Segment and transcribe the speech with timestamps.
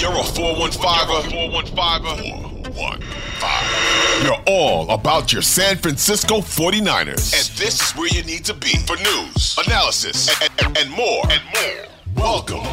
[0.00, 1.28] You're a 415er.
[1.28, 2.74] 415er.
[2.74, 4.24] 415.
[4.24, 7.34] You're all about your San Francisco 49ers.
[7.34, 11.30] And this is where you need to be for news, analysis, and, and, and more.
[11.30, 11.84] And more.
[12.16, 12.64] Welcome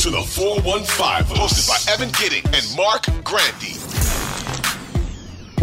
[0.00, 3.80] to the 415, hosted by Evan Gidding and Mark Grandi.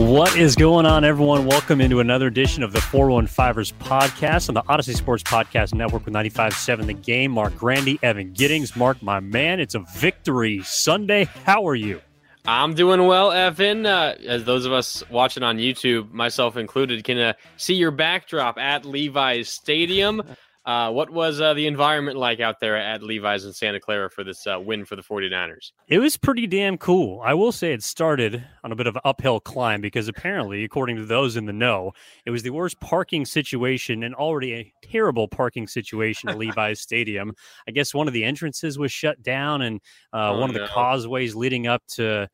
[0.02, 1.46] What is going on, everyone?
[1.46, 6.14] Welcome into another edition of the 415ers podcast on the Odyssey Sports Podcast Network with
[6.14, 7.32] 95.7 The Game.
[7.32, 8.76] Mark Grandi, Evan Giddings.
[8.76, 11.26] Mark, my man, it's a victory Sunday.
[11.46, 12.02] How are you?
[12.46, 13.86] I'm doing well, Evan.
[13.86, 18.58] Uh, as those of us watching on YouTube, myself included, can uh, see your backdrop
[18.58, 20.24] at Levi's Stadium.
[20.64, 24.24] Uh, what was uh, the environment like out there at Levi's in Santa Clara for
[24.24, 25.72] this uh, win for the 49ers?
[25.88, 27.20] It was pretty damn cool.
[27.24, 30.98] I will say it started on a bit of an uphill climb because apparently, according
[30.98, 31.94] to those in the know,
[32.26, 37.34] it was the worst parking situation and already a terrible parking situation at Levi's Stadium.
[37.68, 39.82] I guess one of the entrances was shut down and
[40.14, 42.30] uh, Oh, one of the causeways leading up to.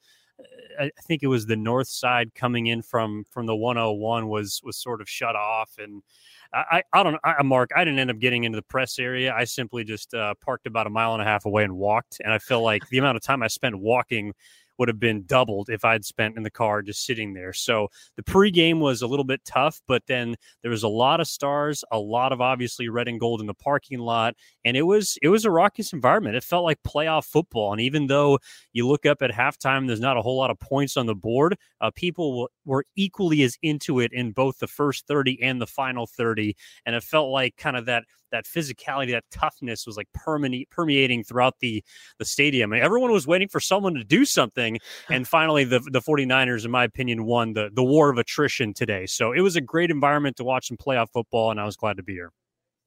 [0.79, 4.77] I think it was the north side coming in from from the 101 was was
[4.77, 6.03] sort of shut off and
[6.53, 7.19] I, I don't know.
[7.23, 9.33] I, Mark, I didn't end up getting into the press area.
[9.35, 12.21] I simply just uh, parked about a mile and a half away and walked.
[12.23, 14.33] And I feel like the amount of time I spent walking
[14.77, 17.53] would have been doubled if I'd spent in the car just sitting there.
[17.53, 21.27] So the pregame was a little bit tough, but then there was a lot of
[21.27, 25.17] stars, a lot of obviously red and gold in the parking lot, and it was
[25.21, 26.35] it was a raucous environment.
[26.35, 27.71] It felt like playoff football.
[27.71, 28.39] And even though
[28.73, 31.57] you look up at halftime, there's not a whole lot of points on the board.
[31.81, 36.07] Uh, people were equally as into it in both the first 30 and the final
[36.07, 40.69] 30, and it felt like kind of that that physicality, that toughness was like permeate,
[40.69, 41.83] permeating throughout the
[42.19, 42.73] the stadium.
[42.73, 46.83] Everyone was waiting for someone to do something, and finally, the the 49ers, in my
[46.83, 49.05] opinion, won the the war of attrition today.
[49.05, 51.97] So it was a great environment to watch some playoff football, and I was glad
[51.97, 52.31] to be here.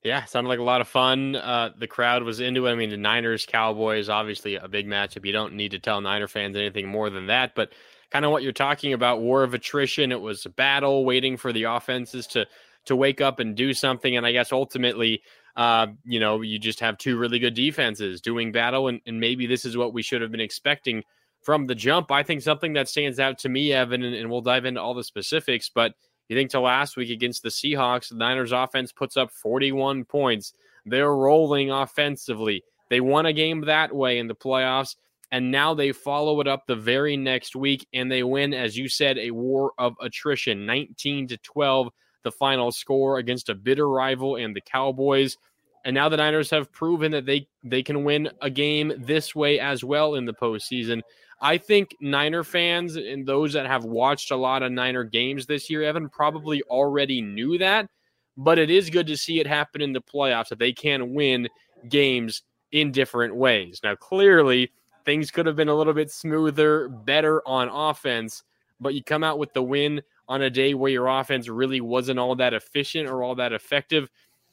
[0.03, 1.37] Yeah, sounded like a lot of fun.
[1.37, 2.73] Uh, the crowd was into it.
[2.73, 5.27] I mean, the Niners, Cowboys, obviously a big matchup.
[5.27, 7.55] You don't need to tell Niner fans anything more than that.
[7.55, 7.73] But
[8.11, 10.11] kind of what you're talking about, war of attrition.
[10.11, 12.47] It was a battle, waiting for the offenses to
[12.87, 14.17] to wake up and do something.
[14.17, 15.23] And I guess ultimately,
[15.57, 19.47] uh, you know, you just have two really good defenses doing battle, and, and maybe
[19.47, 21.03] this is what we should have been expecting
[21.43, 22.11] from the jump.
[22.11, 24.95] I think something that stands out to me, Evan, and, and we'll dive into all
[24.95, 25.95] the specifics, but
[26.29, 30.53] you think to last week against the Seahawks, the Niners offense puts up 41 points.
[30.87, 32.63] They're rolling offensively.
[32.89, 34.95] They won a game that way in the playoffs,
[35.33, 38.89] and now they follow it up the very next week and they win, as you
[38.89, 41.89] said, a war of attrition 19 to 12,
[42.23, 45.37] the final score against a bitter rival and the Cowboys.
[45.85, 49.59] And now the Niners have proven that they, they can win a game this way
[49.59, 51.03] as well in the postseason.
[51.41, 55.71] I think Niner fans and those that have watched a lot of Niner games this
[55.71, 57.89] year, Evan, probably already knew that.
[58.37, 61.49] But it is good to see it happen in the playoffs that they can win
[61.89, 62.43] games
[62.73, 63.81] in different ways.
[63.83, 64.71] Now, clearly,
[65.05, 68.43] things could have been a little bit smoother, better on offense,
[68.79, 72.21] but you come out with the win on a day where your offense really wasn't
[72.21, 74.09] all that efficient or all that effective,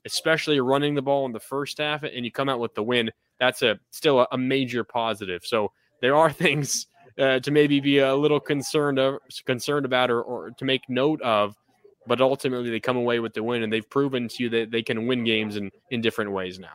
[0.06, 3.12] especially running the ball in the first half, and you come out with the win.
[3.40, 5.46] That's a still a, a major positive.
[5.46, 5.72] So
[6.02, 6.88] there are things
[7.20, 11.22] uh, to maybe be a little concerned of, concerned about or, or to make note
[11.22, 11.56] of.
[12.08, 14.82] But ultimately, they come away with the win, and they've proven to you that they
[14.82, 16.72] can win games in, in different ways now.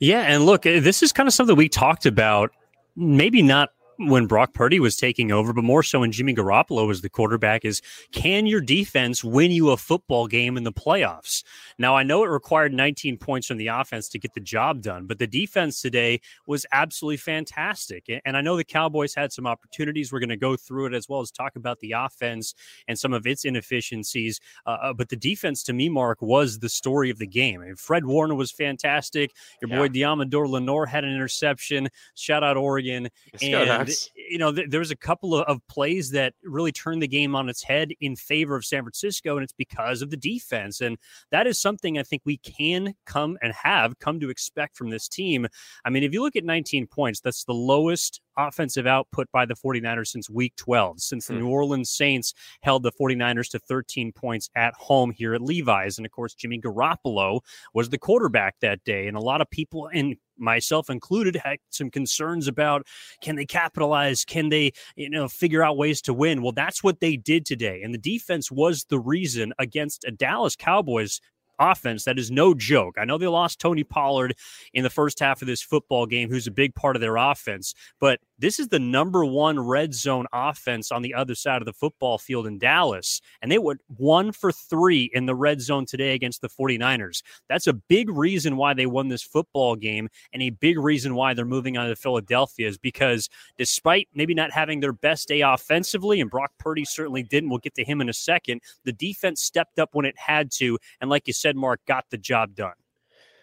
[0.00, 2.50] Yeah, and look, this is kind of something we talked about.
[2.96, 7.00] Maybe not when Brock Purdy was taking over, but more so when Jimmy Garoppolo was
[7.00, 7.64] the quarterback.
[7.64, 7.80] Is
[8.12, 11.44] can your defense win you a football game in the playoffs?
[11.78, 15.06] Now I know it required 19 points from the offense to get the job done,
[15.06, 18.10] but the defense today was absolutely fantastic.
[18.24, 20.12] And I know the Cowboys had some opportunities.
[20.12, 22.54] We're going to go through it as well as talk about the offense
[22.88, 24.40] and some of its inefficiencies.
[24.66, 27.60] Uh, uh, but the defense, to me, Mark, was the story of the game.
[27.60, 29.32] I mean, Fred Warner was fantastic.
[29.62, 31.88] Your boy Deommodore Lenoir had an interception.
[32.14, 33.08] Shout out Oregon.
[33.42, 34.10] And, Ducks.
[34.16, 37.34] you know, th- there was a couple of, of plays that really turned the game
[37.34, 40.80] on its head in favor of San Francisco, and it's because of the defense.
[40.80, 40.96] And
[41.30, 45.08] that is something I think we can come and have come to expect from this
[45.08, 45.46] team.
[45.84, 49.54] I mean, if you look at 19 points, that's the lowest offensive output by the
[49.54, 51.40] 49ers since week 12, since the Hmm.
[51.40, 55.98] New Orleans Saints held the 49ers to 13 points at home here at Levi's.
[55.98, 57.40] And of course, Jimmy Garoppolo
[57.74, 59.06] was the quarterback that day.
[59.06, 62.86] And a lot of people, and myself included, had some concerns about
[63.20, 64.24] can they capitalize?
[64.24, 66.42] Can they, you know, figure out ways to win?
[66.42, 67.82] Well, that's what they did today.
[67.82, 71.20] And the defense was the reason against a Dallas Cowboys
[71.58, 72.96] offense that is no joke.
[72.98, 74.36] I know they lost Tony Pollard
[74.72, 77.74] in the first half of this football game, who's a big part of their offense,
[78.00, 81.72] but this is the number one red zone offense on the other side of the
[81.72, 83.20] football field in Dallas.
[83.40, 87.22] And they went one for three in the red zone today against the 49ers.
[87.48, 91.34] That's a big reason why they won this football game and a big reason why
[91.34, 96.20] they're moving on to Philadelphia is because despite maybe not having their best day offensively,
[96.20, 99.78] and Brock Purdy certainly didn't, we'll get to him in a second, the defense stepped
[99.78, 100.78] up when it had to.
[101.00, 102.74] And like you said, Mark, got the job done.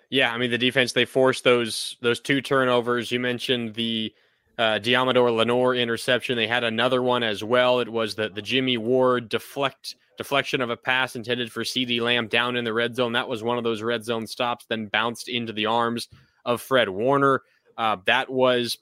[0.10, 3.14] Yeah, I mean the defense they forced those those two turnovers.
[3.14, 4.14] You mentioned the
[4.58, 6.36] uh, Deommodore Lenoir interception.
[6.36, 7.80] They had another one as well.
[7.80, 12.28] It was the the Jimmy Ward deflect deflection of a pass intended for CeeDee Lamb
[12.28, 13.14] down in the red zone.
[13.14, 14.66] That was one of those red zone stops.
[14.68, 16.10] Then bounced into the arms
[16.46, 17.42] of Fred Warner.
[17.78, 18.78] Uh, that was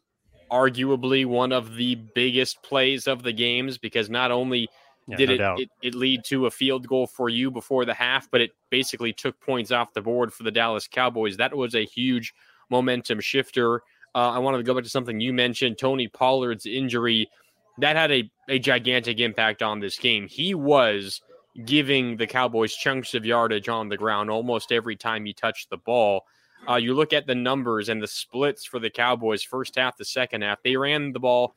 [0.52, 4.68] arguably one of the biggest plays of the games because not only
[5.08, 7.94] yeah, did no it, it, it lead to a field goal for you before the
[7.94, 11.38] half, but it basically took points off the board for the Dallas Cowboys.
[11.38, 12.34] That was a huge
[12.70, 13.82] momentum shifter.
[14.16, 17.30] Uh, I wanted to go back to something you mentioned Tony Pollard's injury.
[17.78, 20.28] That had a, a gigantic impact on this game.
[20.28, 21.22] He was
[21.66, 25.78] giving the Cowboys chunks of yardage on the ground almost every time he touched the
[25.78, 26.26] ball.
[26.68, 30.06] Uh, you look at the numbers and the splits for the Cowboys, first half, the
[30.06, 30.62] second half.
[30.62, 31.56] They ran the ball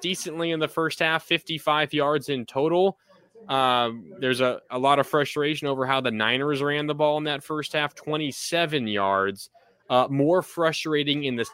[0.00, 2.98] decently in the first half, 55 yards in total.
[3.48, 7.24] Um, there's a, a lot of frustration over how the Niners ran the ball in
[7.24, 9.50] that first half, 27 yards.
[9.90, 11.46] Uh, more frustrating in the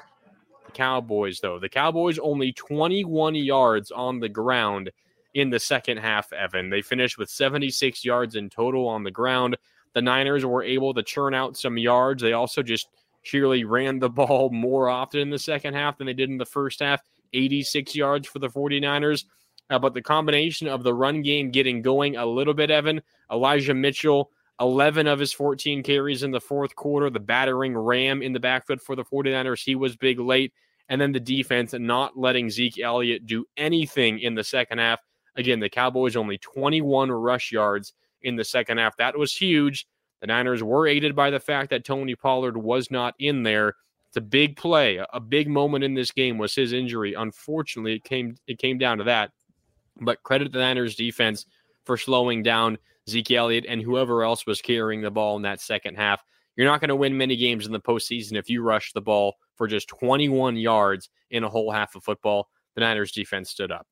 [0.70, 1.58] Cowboys, though.
[1.58, 4.90] The Cowboys only 21 yards on the ground
[5.34, 6.70] in the second half, Evan.
[6.70, 9.56] They finished with 76 yards in total on the ground.
[9.94, 12.22] The Niners were able to churn out some yards.
[12.22, 12.88] They also just
[13.22, 16.46] sheerly ran the ball more often in the second half than they did in the
[16.46, 17.02] first half.
[17.32, 19.24] 86 yards for the 49ers.
[19.68, 23.74] Uh, but the combination of the run game getting going a little bit, Evan, Elijah
[23.74, 24.30] Mitchell,
[24.60, 28.80] 11 of his 14 carries in the fourth quarter, the battering ram in the backfield
[28.80, 29.64] for the 49ers.
[29.64, 30.52] He was big late.
[30.88, 35.00] And then the defense not letting Zeke Elliott do anything in the second half.
[35.36, 38.96] Again, the Cowboys only 21 rush yards in the second half.
[38.96, 39.86] That was huge.
[40.20, 43.76] The Niners were aided by the fact that Tony Pollard was not in there.
[44.08, 47.14] It's a big play, a big moment in this game was his injury.
[47.14, 49.30] Unfortunately, it came it came down to that.
[50.00, 51.46] But credit the Niners defense
[51.84, 52.78] for slowing down
[53.10, 56.22] Zeke Elliott and whoever else was carrying the ball in that second half.
[56.56, 59.34] You're not going to win many games in the postseason if you rush the ball
[59.56, 62.48] for just 21 yards in a whole half of football.
[62.74, 63.86] The Niners defense stood up.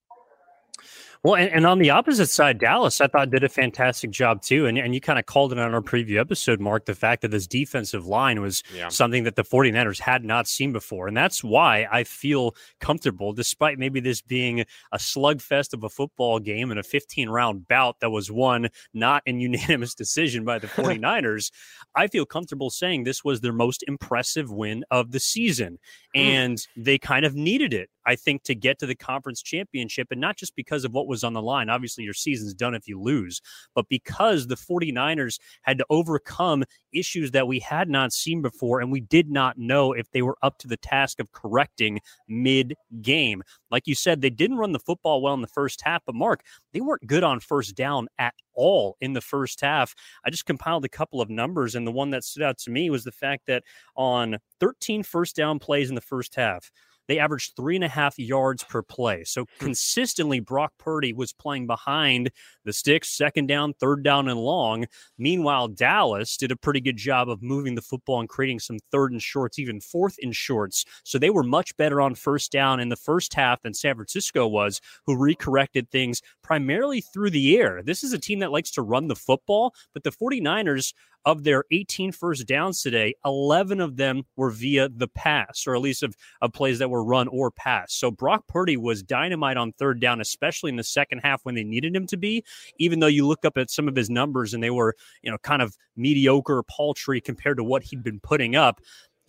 [1.25, 4.67] Well, and, and, on the opposite side, Dallas, I thought did a fantastic job too.
[4.67, 7.31] And, and you kind of called it on our preview episode, Mark, the fact that
[7.31, 8.89] this defensive line was yeah.
[8.89, 11.09] something that the 49ers had not seen before.
[11.09, 14.61] And that's why I feel comfortable, despite maybe this being
[14.93, 19.23] a slugfest of a football game and a 15 round bout that was won not
[19.27, 21.51] in unanimous decision by the 49ers.
[21.97, 25.79] I feel comfortable saying this was their most impressive win of the season.
[26.15, 26.21] Hmm.
[26.21, 30.09] And they kind of needed it I think, to get to the conference championship.
[30.11, 31.69] And not just because of what was on the line.
[31.69, 33.43] Obviously, your season's done if you lose,
[33.75, 38.81] but because the 49ers had to overcome issues that we had not seen before.
[38.81, 42.75] And we did not know if they were up to the task of correcting mid
[43.03, 43.43] game.
[43.71, 46.43] Like you said, they didn't run the football well in the first half, but Mark,
[46.73, 49.95] they weren't good on first down at all in the first half.
[50.25, 52.89] I just compiled a couple of numbers, and the one that stood out to me
[52.89, 53.65] was the fact that
[53.97, 56.71] on 13 first down plays in the first half,
[57.09, 59.25] they averaged three and a half yards per play.
[59.25, 59.65] So hmm.
[59.65, 62.31] consistently, Brock Purdy was playing behind
[62.65, 64.87] the sticks, second down, third down, and long.
[65.17, 69.13] Meanwhile, Dallas did a pretty good job of moving the football and creating some third
[69.13, 70.85] and shorts, even fourth and shorts.
[71.05, 74.47] So they were much better on first down in the first half than San Francisco
[74.47, 77.83] was, who recorrected things primarily through the air.
[77.83, 80.93] This is a team that likes to run the football, but the 49ers
[81.29, 85.83] of their 18 first downs today, 11 of them were via the pass, or at
[85.83, 87.93] least of, of plays that were run or pass.
[87.93, 91.65] So Brock Purdy was dynamite on third down, especially in the second half when they
[91.65, 92.43] needed him to be.
[92.79, 95.37] Even though you look up at some of his numbers and they were, you know,
[95.43, 98.81] kind of mediocre, paltry compared to what he'd been putting up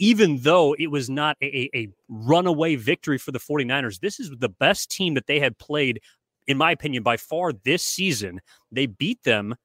[0.02, 4.48] even though it was not a, a, runaway victory for the 49ers, this is the
[4.48, 6.00] best team that they had played,
[6.48, 8.40] in my opinion, by far this season.
[8.72, 9.56] They beat them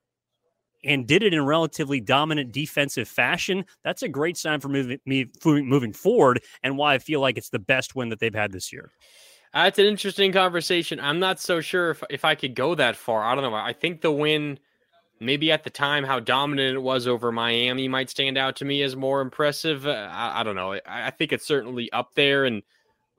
[0.84, 5.26] and did it in relatively dominant defensive fashion, that's a great sign for moving me
[5.44, 8.72] moving forward and why I feel like it's the best win that they've had this
[8.72, 8.90] year.
[9.52, 10.98] That's an interesting conversation.
[10.98, 13.22] I'm not so sure if if I could go that far.
[13.22, 13.54] I don't know.
[13.54, 14.58] I think the win
[15.20, 18.82] maybe at the time how dominant it was over Miami might stand out to me
[18.82, 19.86] as more impressive.
[19.86, 20.74] Uh, I, I, don't know.
[20.74, 22.44] I, I, think it's certainly up there.
[22.44, 22.62] And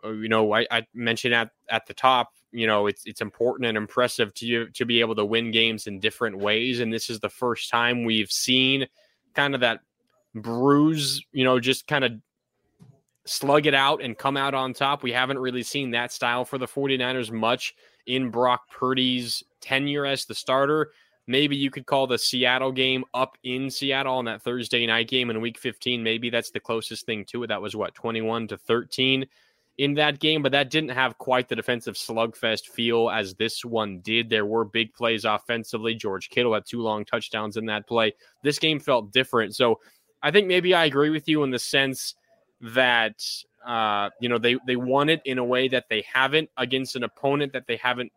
[0.04, 3.68] uh, you know, I, I, mentioned at at the top you know it's it's important
[3.68, 7.10] and impressive to you to be able to win games in different ways and this
[7.10, 8.88] is the first time we've seen
[9.34, 9.80] kind of that
[10.34, 12.14] bruise you know just kind of
[13.26, 15.04] slug it out and come out on top.
[15.04, 20.26] We haven't really seen that style for the 49ers much in Brock Purdy's tenure as
[20.26, 20.92] the starter.
[21.28, 25.32] Maybe you could call the Seattle game up in Seattle on that Thursday night game
[25.32, 26.04] in week 15.
[26.04, 27.48] Maybe that's the closest thing to it.
[27.48, 29.26] That was what, 21 to 13
[29.78, 34.00] in that game, but that didn't have quite the defensive slugfest feel as this one
[34.00, 34.30] did.
[34.30, 35.96] There were big plays offensively.
[35.96, 38.14] George Kittle had two long touchdowns in that play.
[38.42, 39.56] This game felt different.
[39.56, 39.80] So
[40.24, 42.16] I think maybe I agree with you in the sense
[42.62, 43.22] that
[43.66, 47.04] uh, you know they they won it in a way that they haven't against an
[47.04, 48.12] opponent that they haven't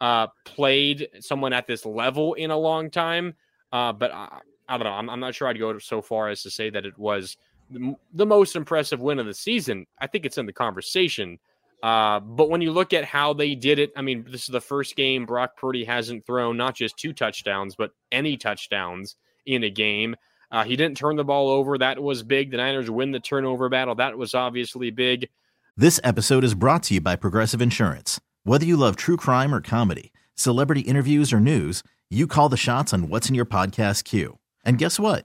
[0.00, 3.34] uh, played someone at this level in a long time.
[3.72, 4.92] Uh, but I, I don't know.
[4.92, 7.36] I'm, I'm, not sure I'd go so far as to say that it was
[7.70, 9.86] the, most impressive win of the season.
[9.98, 11.38] I think it's in the conversation.
[11.82, 14.60] Uh, but when you look at how they did it, I mean, this is the
[14.60, 19.70] first game Brock Purdy hasn't thrown not just two touchdowns, but any touchdowns in a
[19.70, 20.16] game.
[20.50, 21.78] Uh, he didn't turn the ball over.
[21.78, 22.50] That was big.
[22.50, 23.94] The Niners win the turnover battle.
[23.94, 25.28] That was obviously big.
[25.76, 28.20] This episode is brought to you by Progressive Insurance.
[28.44, 32.92] Whether you love true crime or comedy, celebrity interviews or news, you call the shots
[32.92, 34.38] on what's in your podcast queue.
[34.64, 35.24] And guess what?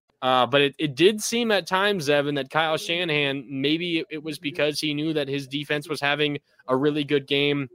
[0.21, 4.37] Uh, but it, it did seem at times, Evan, that Kyle Shanahan, maybe it was
[4.37, 6.37] because he knew that his defense was having
[6.67, 7.69] a really good game.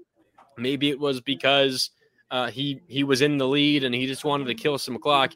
[0.57, 1.91] Maybe it was because
[2.31, 5.33] uh, he, he was in the lead and he just wanted to kill some clock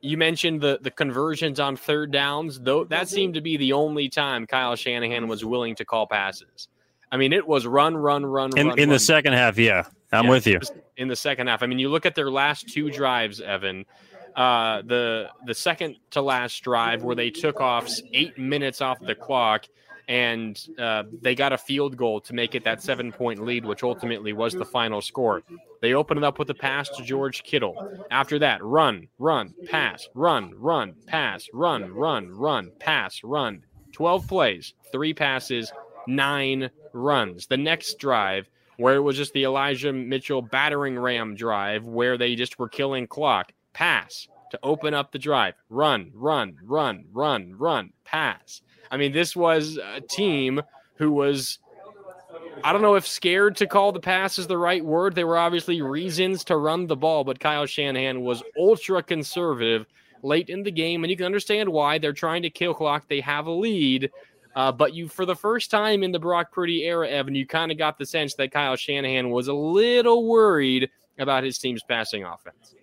[0.00, 4.08] you mentioned the the conversions on third downs, though that seemed to be the only
[4.08, 6.68] time Kyle Shanahan was willing to call passes.
[7.12, 8.78] I mean, it was run, run, run, in, run.
[8.78, 8.94] In run.
[8.94, 10.60] the second half, yeah, I'm yeah, with you.
[10.96, 13.84] In the second half, I mean, you look at their last two drives, Evan.
[14.34, 19.14] Uh, the the second to last drive where they took off eight minutes off the
[19.14, 19.66] clock
[20.08, 23.82] and uh, they got a field goal to make it that seven point lead, which
[23.82, 25.42] ultimately was the final score.
[25.80, 28.04] They opened it up with a pass to George Kittle.
[28.10, 33.62] After that, run, run, pass, run, run, pass, run, run, run, pass, run.
[33.92, 35.72] 12 plays, three passes,
[36.06, 37.46] nine runs.
[37.46, 42.34] The next drive, where it was just the Elijah Mitchell battering ram drive, where they
[42.34, 47.90] just were killing clock, pass to open up the drive, run, run, run, run, run,
[48.04, 48.62] pass
[48.94, 50.62] I mean, this was a team
[50.98, 51.58] who was
[52.62, 55.16] I don't know if scared to call the pass is the right word.
[55.16, 59.86] There were obviously reasons to run the ball, but Kyle Shanahan was ultra conservative
[60.22, 63.08] late in the game, and you can understand why they're trying to kill clock.
[63.08, 64.10] They have a lead,
[64.54, 67.72] uh, but you, for the first time in the Brock Purdy era, Evan, you kind
[67.72, 70.88] of got the sense that Kyle Shanahan was a little worried
[71.18, 72.76] about his team's passing offense.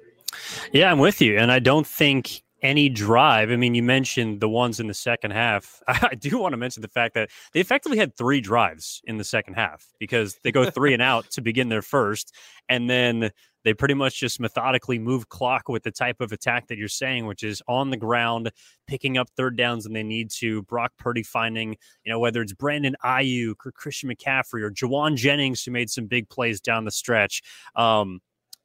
[0.71, 3.51] Yeah, I'm with you, and I don't think any drive.
[3.51, 5.81] I mean, you mentioned the ones in the second half.
[5.87, 9.23] I do want to mention the fact that they effectively had three drives in the
[9.23, 12.35] second half because they go three and out to begin their first,
[12.69, 13.31] and then
[13.63, 17.27] they pretty much just methodically move clock with the type of attack that you're saying,
[17.27, 18.51] which is on the ground,
[18.87, 20.63] picking up third downs and they need to.
[20.63, 25.63] Brock Purdy finding, you know, whether it's Brandon Aiyuk or Christian McCaffrey or Jauan Jennings,
[25.63, 27.43] who made some big plays down the stretch.
[27.75, 28.19] Um,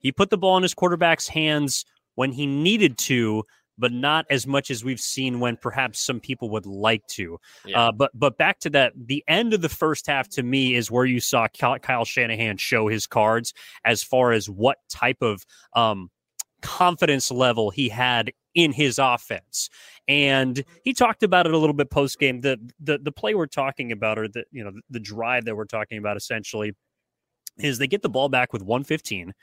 [0.07, 1.85] he put the ball in his quarterback's hands
[2.15, 3.43] when he needed to
[3.79, 7.39] but not as much as we've seen when perhaps some people would like to.
[7.67, 7.89] Yeah.
[7.89, 10.91] Uh, but but back to that, the end of the first half to me is
[10.91, 13.53] where you saw Kyle Shanahan show his cards
[13.85, 15.45] as far as what type of
[15.75, 16.11] um,
[16.63, 19.69] confidence level he had in his offense.
[20.09, 22.41] And he talked about it a little bit post game.
[22.41, 25.57] The, the the play we're talking about, or the you know the, the drive that
[25.57, 26.73] we're talking about, essentially,
[27.59, 29.35] is they get the ball back with 115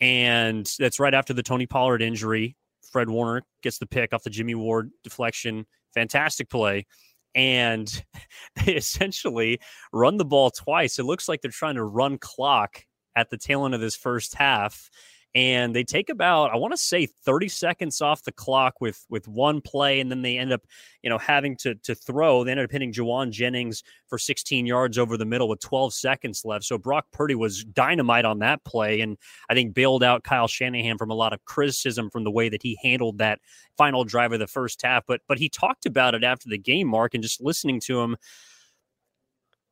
[0.00, 2.56] and that's right after the Tony Pollard injury.
[2.90, 5.66] Fred Warner gets the pick off the Jimmy Ward deflection.
[5.94, 6.86] Fantastic play.
[7.34, 8.04] And
[8.64, 9.60] they essentially
[9.92, 10.98] run the ball twice.
[10.98, 12.82] It looks like they're trying to run clock
[13.16, 14.88] at the tail end of this first half.
[15.34, 19.28] And they take about I want to say 30 seconds off the clock with with
[19.28, 20.62] one play, and then they end up
[21.02, 22.44] you know having to to throw.
[22.44, 26.44] They ended up hitting Jauan Jennings for 16 yards over the middle with 12 seconds
[26.44, 26.64] left.
[26.64, 29.18] So Brock Purdy was dynamite on that play, and
[29.50, 32.62] I think bailed out Kyle Shanahan from a lot of criticism from the way that
[32.62, 33.40] he handled that
[33.76, 35.04] final drive of the first half.
[35.06, 38.16] But but he talked about it after the game, Mark, and just listening to him.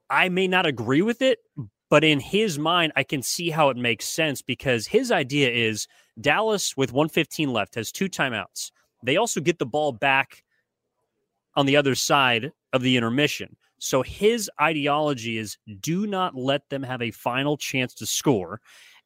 [0.08, 1.40] I may not agree with it,
[1.88, 5.86] but in his mind, I can see how it makes sense because his idea is
[6.20, 8.70] Dallas with 115 left has two timeouts.
[9.02, 10.42] They also get the ball back
[11.54, 13.56] on the other side of the intermission.
[13.78, 18.60] So his ideology is do not let them have a final chance to score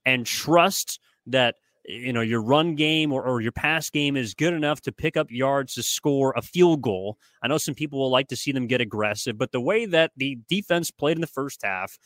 [0.04, 4.52] and trust that you know your run game or, or, your pass game is good
[4.52, 7.18] enough to pick up yards to score a field goal.
[7.42, 10.12] I know some people will like to see them get aggressive, but the way that
[10.16, 11.98] the defense played in the first half,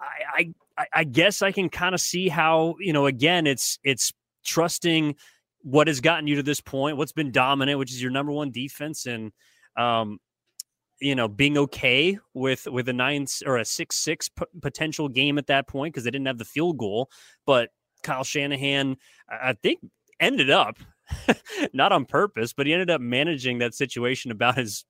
[0.00, 4.12] I I, I guess I can kind of see how you know again it's it's
[4.44, 5.16] trusting
[5.62, 8.50] what has gotten you to this point, what's been dominant, which is your number one
[8.50, 9.32] defense, and
[9.76, 10.18] um,
[11.00, 15.38] you know being okay with with a nine or a six six p- potential game
[15.38, 17.10] at that point because they didn't have the field goal,
[17.46, 17.70] but
[18.02, 18.96] Kyle Shanahan,
[19.28, 19.80] I think,
[20.20, 20.78] ended up
[21.72, 24.84] not on purpose, but he ended up managing that situation about as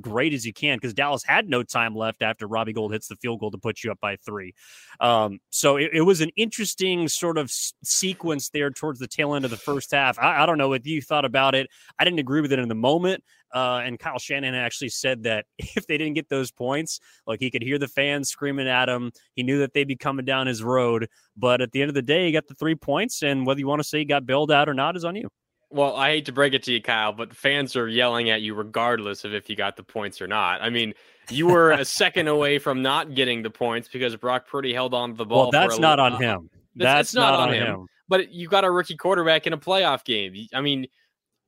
[0.00, 3.16] great as you can because Dallas had no time left after Robbie Gould hits the
[3.16, 4.54] field goal to put you up by three.
[5.00, 9.44] Um, so it, it, was an interesting sort of sequence there towards the tail end
[9.44, 10.18] of the first half.
[10.18, 11.68] I, I, don't know what you thought about it.
[11.98, 13.24] I didn't agree with it in the moment.
[13.52, 17.50] Uh, and Kyle Shanahan actually said that if they didn't get those points, like he
[17.50, 19.12] could hear the fans screaming at him.
[19.34, 21.08] He knew that they'd be coming down his road.
[21.36, 23.22] But at the end of the day, he got the three points.
[23.22, 25.28] And whether you want to say he got bailed out or not is on you.
[25.74, 28.54] Well, I hate to break it to you, Kyle, but fans are yelling at you
[28.54, 30.62] regardless of if you got the points or not.
[30.62, 30.94] I mean,
[31.30, 35.10] you were a second away from not getting the points because Brock Purdy held on
[35.10, 35.50] to the ball.
[35.50, 36.48] Well, that's not on him.
[36.76, 37.66] That's, that's not, not, on him.
[37.66, 37.86] him.
[38.08, 40.46] But you got a rookie quarterback in a playoff game.
[40.54, 40.86] I mean,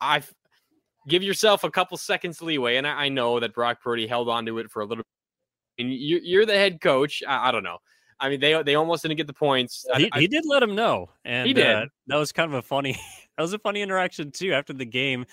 [0.00, 0.24] I
[1.06, 4.44] give yourself a couple seconds leeway, and I, I, know that Brock Purdy held on
[4.46, 5.04] to it for a little.
[5.78, 7.22] And you, you're the head coach.
[7.28, 7.78] I, I don't know.
[8.18, 9.86] I mean, they they almost didn't get the points.
[9.96, 11.66] He, I, he did let him know, and he did.
[11.66, 12.92] Uh, that was kind of a funny.
[13.36, 14.52] that was a funny interaction too.
[14.52, 15.26] After the game,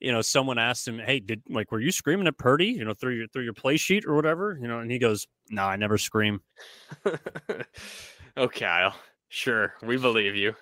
[0.00, 2.66] you know, someone asked him, "Hey, did like were you screaming at Purdy?
[2.66, 4.56] You know, through your through your play sheet or whatever?
[4.60, 6.40] You know?" And he goes, "No, I never scream."
[8.36, 8.94] oh, Kyle.
[9.30, 10.54] Sure, we believe you.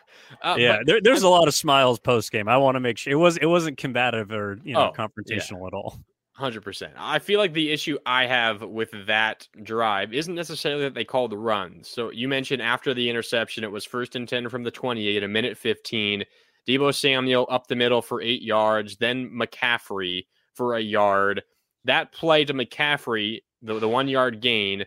[0.43, 2.49] Uh, yeah, but, there, there's a lot of smiles post game.
[2.49, 5.61] I want to make sure it was it wasn't combative or you know oh, confrontational
[5.61, 5.67] yeah.
[5.69, 6.01] at all.
[6.37, 6.93] Hundred percent.
[6.99, 11.33] I feel like the issue I have with that drive isn't necessarily that they called
[11.33, 11.81] the run.
[11.83, 15.29] So you mentioned after the interception, it was first and ten from the twenty-eight, a
[15.29, 16.25] minute fifteen.
[16.69, 21.43] Deebo Samuel up the middle for eight yards, then McCaffrey for a yard.
[21.85, 24.85] That play to McCaffrey, the, the one yard gain,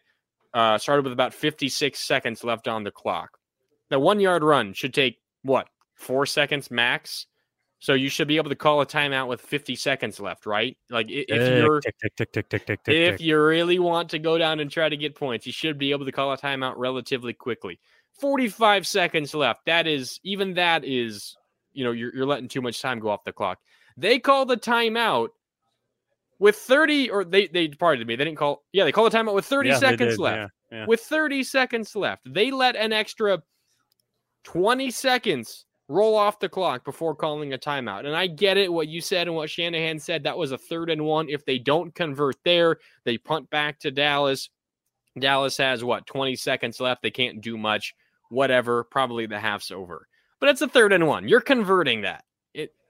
[0.54, 3.40] uh, started with about 56 seconds left on the clock.
[3.90, 7.26] The one yard run should take what, four seconds max?
[7.82, 10.78] So you should be able to call a timeout with 50 seconds left, right?
[10.90, 14.20] Like if eh, you're tick, tick, tick, tick, tick, tick, if you really want to
[14.20, 16.74] go down and try to get points, you should be able to call a timeout
[16.76, 17.80] relatively quickly.
[18.20, 19.66] 45 seconds left.
[19.66, 21.38] That is even that is,
[21.72, 23.60] you know, you're, you're letting too much time go off the clock.
[23.96, 25.30] They call the timeout
[26.38, 29.36] with 30 or they they pardon me, they didn't call yeah, they call the timeout
[29.36, 30.52] with 30 yeah, seconds left.
[30.72, 30.86] Yeah, yeah.
[30.86, 32.24] With 30 seconds left.
[32.26, 33.42] They let an extra
[34.44, 38.06] 20 seconds roll off the clock before calling a timeout.
[38.06, 40.24] And I get it, what you said and what Shanahan said.
[40.24, 41.28] That was a third and one.
[41.28, 44.50] If they don't convert there, they punt back to Dallas.
[45.20, 47.02] Dallas has what, 20 seconds left.
[47.02, 47.96] They can't do much.
[48.30, 48.84] Whatever.
[48.86, 50.08] Probably the half's over.
[50.40, 51.28] But it's a third and one.
[51.28, 52.24] You're converting that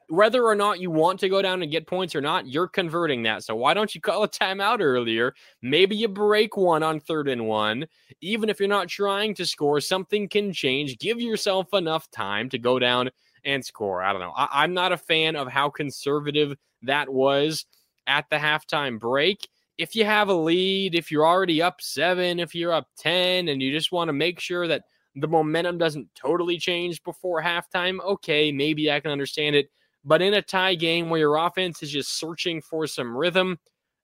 [0.09, 3.23] whether or not you want to go down and get points or not, you're converting
[3.23, 3.43] that.
[3.43, 5.33] So why don't you call a timeout earlier?
[5.61, 7.85] Maybe you break one on third and one.
[8.19, 10.97] Even if you're not trying to score, something can change.
[10.97, 13.11] Give yourself enough time to go down
[13.45, 14.01] and score.
[14.01, 14.33] I don't know.
[14.35, 17.65] I- am not a fan of how conservative that was
[18.07, 19.47] at the halftime break.
[19.77, 23.61] If you have a lead, if you're already up seven, if you're up 10, and
[23.61, 24.83] you just want to make sure that
[25.15, 29.69] the momentum doesn't totally change before halftime, okay, maybe I can understand it
[30.09, 33.59] but in a tie game where your offense is just searching for some rhythm,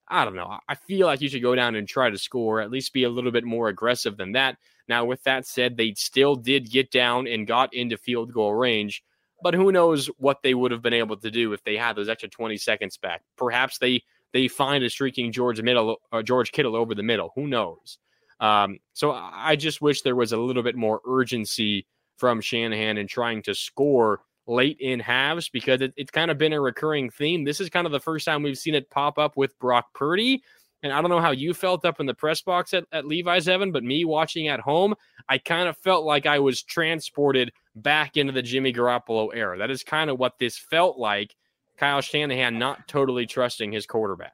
[0.08, 0.60] I don't know.
[0.70, 3.10] I feel like you should go down and try to score, at least be a
[3.10, 4.58] little bit more aggressive than that.
[4.88, 9.04] Now, with that said, they still did get down and got into field goal range,
[9.41, 12.08] but who knows what they would have been able to do if they had those
[12.08, 13.24] extra 20 seconds back.
[13.36, 17.32] Perhaps they they find a streaking George middle or uh, George Kittle over the middle.
[17.36, 17.98] Who knows?
[18.39, 21.88] Um, so I just wish there was a little bit more urgency
[22.18, 26.53] from Shanahan in trying to score late in halves because it, it's kind of been
[26.53, 27.43] a recurring theme.
[27.43, 30.43] This is kind of the first time we've seen it pop up with Brock Purdy.
[30.84, 33.47] And I don't know how you felt up in the press box at, at Levi's,
[33.47, 34.93] Evan, but me watching at home,
[35.27, 39.58] I kind of felt like I was transported back into the Jimmy Garoppolo era.
[39.58, 41.36] That is kind of what this felt like.
[41.77, 44.34] Kyle Shanahan not totally trusting his quarterback.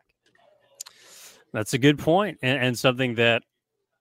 [1.54, 3.44] That's a good point, and, and something that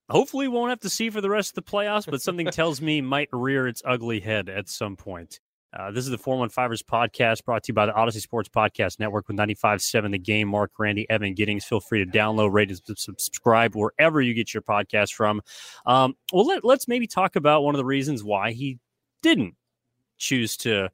[0.08, 3.00] hopefully won't have to see for the rest of the playoffs, but something tells me
[3.00, 5.40] might rear its ugly head at some point.
[5.72, 9.28] Uh, this is the 415ers podcast brought to you by the Odyssey Sports Podcast Network
[9.28, 10.48] with 95.7 The Game.
[10.48, 11.64] Mark, Grandi, Evan Giddings.
[11.64, 15.40] Feel free to download, rate, and subscribe wherever you get your podcast from.
[15.86, 18.78] Um, well, let, let's maybe talk about one of the reasons why he
[19.22, 19.54] didn't
[20.18, 20.88] choose to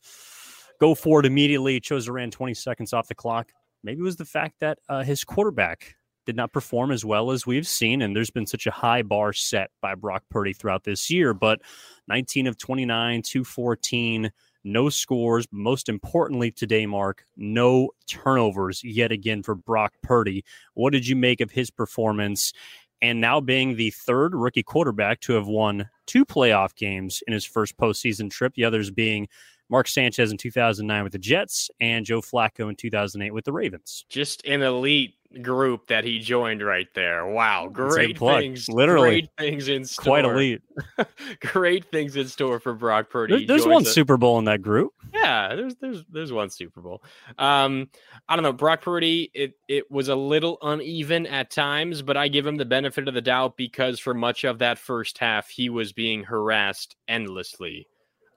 [0.79, 3.53] go for it immediately, chose to run 20 seconds off the clock.
[3.83, 7.47] Maybe it was the fact that uh, his quarterback did not perform as well as
[7.47, 8.03] we've seen.
[8.03, 11.33] And there's been such a high bar set by Brock Purdy throughout this year.
[11.33, 11.63] But
[12.09, 14.31] 19 of 29, 214,
[14.67, 15.47] no scores.
[15.51, 20.45] Most importantly today, Mark, no turnovers yet again for Brock Purdy.
[20.75, 22.53] What did you make of his performance?
[23.01, 27.45] And now being the third rookie quarterback to have won two playoff games in his
[27.45, 29.29] first postseason trip, the others being
[29.69, 34.05] Mark Sanchez in 2009 with the Jets and Joe Flacco in 2008 with the Ravens.
[34.09, 37.27] Just an elite group that he joined right there.
[37.27, 40.05] Wow, great things, literally great things in store.
[40.05, 40.63] Quite elite.
[41.41, 43.39] great things in store for Brock Purdy.
[43.39, 44.93] There, there's one the, Super Bowl in that group.
[45.13, 47.03] Yeah, there's there's there's one Super Bowl.
[47.39, 47.89] Um,
[48.29, 49.31] I don't know, Brock Purdy.
[49.35, 53.15] It it was a little uneven at times, but I give him the benefit of
[53.15, 57.89] the doubt because for much of that first half, he was being harassed endlessly.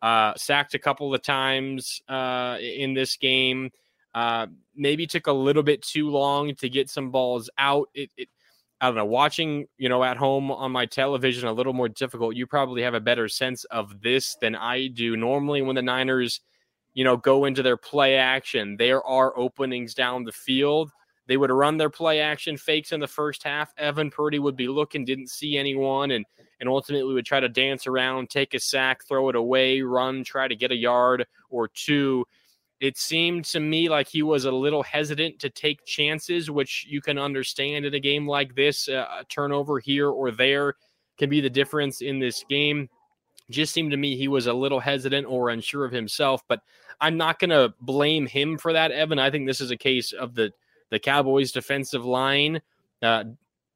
[0.01, 3.69] Uh, sacked a couple of times uh, in this game
[4.13, 7.89] uh, maybe took a little bit too long to get some balls out.
[7.93, 8.29] It, it,
[8.81, 9.05] I don't know.
[9.05, 12.35] Watching, you know, at home on my television, a little more difficult.
[12.35, 15.17] You probably have a better sense of this than I do.
[15.17, 16.41] Normally, when the Niners,
[16.93, 20.91] you know, go into their play action, there are openings down the field.
[21.27, 23.73] They would run their play action fakes in the first half.
[23.77, 26.25] Evan Purdy would be looking, didn't see anyone, and
[26.59, 30.47] and ultimately would try to dance around, take a sack, throw it away, run, try
[30.47, 32.25] to get a yard or two
[32.79, 37.01] it seemed to me like he was a little hesitant to take chances, which you
[37.01, 38.87] can understand in a game like this.
[38.87, 40.75] Uh, a turnover here or there
[41.17, 42.89] can be the difference in this game.
[43.49, 46.61] Just seemed to me he was a little hesitant or unsure of himself, but
[47.01, 49.19] I'm not going to blame him for that, Evan.
[49.19, 50.51] I think this is a case of the
[50.91, 52.59] the Cowboys' defensive line
[53.03, 53.23] uh,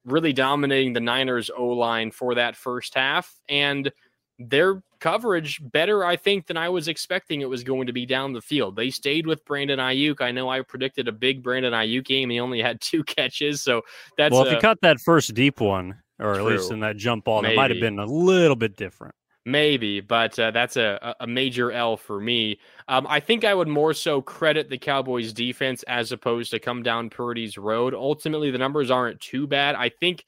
[0.05, 3.91] really dominating the Niners' O line for that first half, and
[4.39, 8.33] their coverage better, I think, than I was expecting it was going to be down
[8.33, 8.75] the field.
[8.75, 10.21] They stayed with Brandon Aiyuk.
[10.21, 12.29] I know I predicted a big Brandon Aiyuk game.
[12.29, 13.81] He only had two catches, so
[14.17, 14.45] that's well.
[14.45, 16.47] If you caught that first deep one, or true.
[16.47, 17.55] at least in that jump ball, Maybe.
[17.55, 19.15] that might have been a little bit different.
[19.45, 22.59] Maybe, but uh, that's a, a major L for me.
[22.87, 26.81] Um, I think I would more so credit the Cowboys defense as opposed to come
[26.81, 27.93] down Purdy's road.
[27.93, 29.75] Ultimately, the numbers aren't too bad.
[29.75, 30.23] I think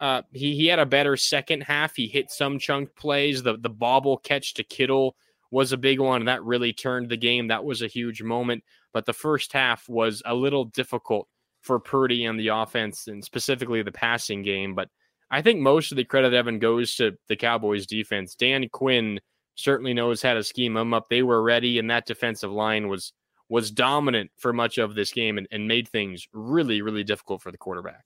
[0.00, 1.96] uh, he he had a better second half.
[1.96, 3.42] He hit some chunk plays.
[3.42, 5.16] The the bobble catch to Kittle
[5.50, 7.48] was a big one, that really turned the game.
[7.48, 8.64] That was a huge moment.
[8.92, 11.26] But the first half was a little difficult
[11.62, 14.74] for Purdy and the offense, and specifically the passing game.
[14.74, 14.88] But
[15.32, 18.34] I think most of the credit, Evan, goes to the Cowboys defense.
[18.34, 19.18] Dan Quinn
[19.54, 21.08] certainly knows how to scheme them up.
[21.08, 23.12] They were ready, and that defensive line was
[23.48, 27.50] was dominant for much of this game and, and made things really, really difficult for
[27.50, 28.04] the quarterback.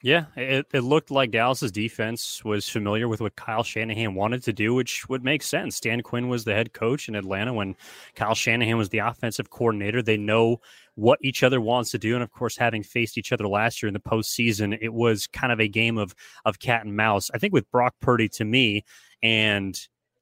[0.00, 4.52] Yeah, it, it looked like Dallas's defense was familiar with what Kyle Shanahan wanted to
[4.52, 5.80] do, which would make sense.
[5.80, 7.74] Dan Quinn was the head coach in Atlanta when
[8.14, 10.00] Kyle Shanahan was the offensive coordinator.
[10.00, 10.60] They know
[10.94, 12.14] what each other wants to do.
[12.14, 15.52] And of course, having faced each other last year in the postseason, it was kind
[15.52, 17.28] of a game of of cat and mouse.
[17.34, 18.84] I think with Brock Purdy to me,
[19.20, 19.76] and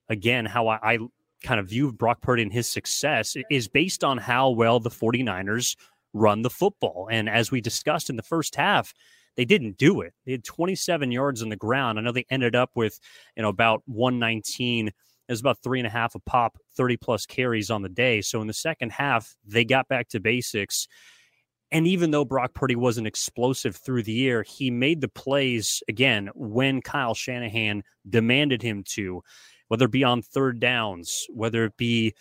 [0.09, 0.99] again, how I, I
[1.43, 5.77] kind of view Brock Purdy and his success is based on how well the 49ers
[6.15, 7.09] run the football.
[7.11, 8.95] And as we discussed in the first half,
[9.37, 10.15] they didn't do it.
[10.25, 11.99] They had 27 yards on the ground.
[11.99, 12.99] I know they ended up with,
[13.37, 14.89] you know, about 119.
[14.89, 14.95] It
[15.29, 18.21] was about three and a half a pop, 30 plus carries on the day.
[18.23, 20.89] So in the second half, they got back to basics.
[21.73, 26.31] And even though Brock Purdy wasn't explosive through the air, he made the plays again
[26.35, 29.23] when Kyle Shanahan demanded him to,
[29.69, 32.15] whether it be on third downs, whether it be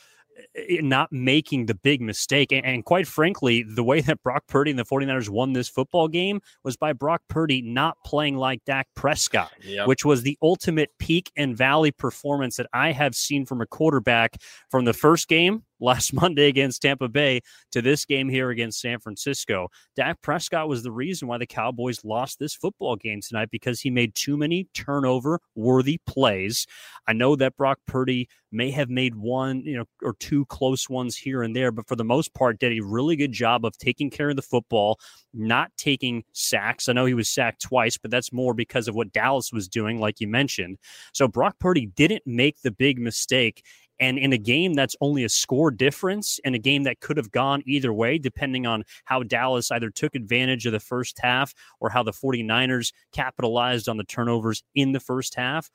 [0.82, 2.52] not making the big mistake.
[2.52, 6.08] And, and, quite frankly, the way that Brock Purdy and the 49ers won this football
[6.08, 9.88] game was by Brock Purdy not playing like Dak Prescott, yep.
[9.88, 14.42] which was the ultimate peak and valley performance that I have seen from a quarterback
[14.70, 19.00] from the first game last Monday against Tampa Bay to this game here against San
[19.00, 19.70] Francisco.
[19.96, 23.90] Dak Prescott was the reason why the Cowboys lost this football game tonight because he
[23.90, 26.66] made too many turnover worthy plays.
[27.08, 31.18] I know that Brock Purdy may have made one, you know, or two close ones
[31.18, 34.10] here and there, but for the most part, did a really good job of taking
[34.10, 34.98] care of the football,
[35.34, 36.88] not taking sacks.
[36.88, 40.00] I know he was sacked twice, but that's more because of what Dallas was doing,
[40.00, 40.78] like you mentioned.
[41.14, 43.64] So Brock Purdy didn't make the big mistake
[44.00, 47.32] and in a game that's only a score difference, and a game that could have
[47.32, 51.90] gone either way, depending on how Dallas either took advantage of the first half or
[51.90, 55.70] how the 49ers capitalized on the turnovers in the first half.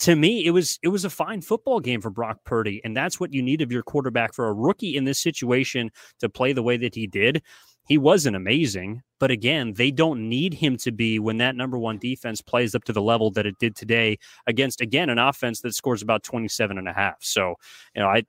[0.00, 3.20] To me, it was it was a fine football game for Brock Purdy, and that's
[3.20, 6.62] what you need of your quarterback for a rookie in this situation to play the
[6.62, 7.42] way that he did
[7.86, 11.98] he wasn't amazing, but again, they don't need him to be when that number one
[11.98, 15.74] defense plays up to the level that it did today against again an offense that
[15.74, 17.16] scores about 27 and a half.
[17.20, 17.54] So,
[17.94, 18.24] you know, I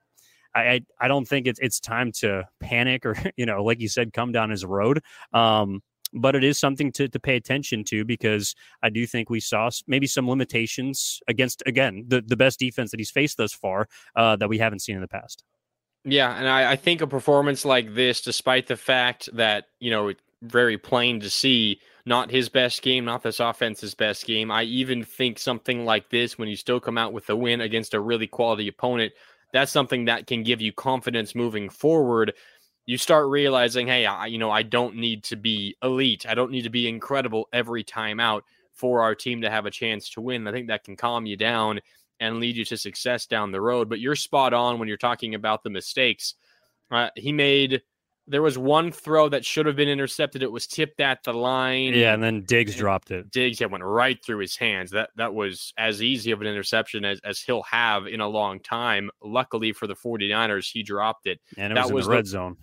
[0.54, 4.12] I I don't think it's it's time to panic or, you know, like you said,
[4.12, 5.00] come down his road.
[5.32, 5.82] Um,
[6.16, 9.68] but it is something to, to pay attention to because I do think we saw
[9.88, 14.36] maybe some limitations against again the, the best defense that he's faced thus far uh,
[14.36, 15.42] that we haven't seen in the past.
[16.04, 20.12] Yeah, and I, I, think a performance like this, despite the fact that you know
[20.42, 24.50] very plain to see, not his best game, not this offense's best game.
[24.50, 27.94] I even think something like this, when you still come out with a win against
[27.94, 29.14] a really quality opponent,
[29.52, 32.34] that's something that can give you confidence moving forward.
[32.84, 36.26] You start realizing, hey, I, you know, I don't need to be elite.
[36.28, 39.70] I don't need to be incredible every time out for our team to have a
[39.70, 40.46] chance to win.
[40.46, 41.80] I think that can calm you down
[42.20, 43.88] and lead you to success down the road.
[43.88, 46.34] But you're spot on when you're talking about the mistakes.
[46.90, 47.82] Uh, he made
[48.26, 50.42] there was one throw that should have been intercepted.
[50.42, 51.92] It was tipped at the line.
[51.94, 53.30] Yeah, and then Diggs and dropped it.
[53.30, 54.90] Diggs yeah, went right through his hands.
[54.92, 58.60] That that was as easy of an interception as, as he'll have in a long
[58.60, 59.10] time.
[59.22, 61.40] Luckily for the 49ers, he dropped it.
[61.56, 62.56] And it that was in was the red the, zone.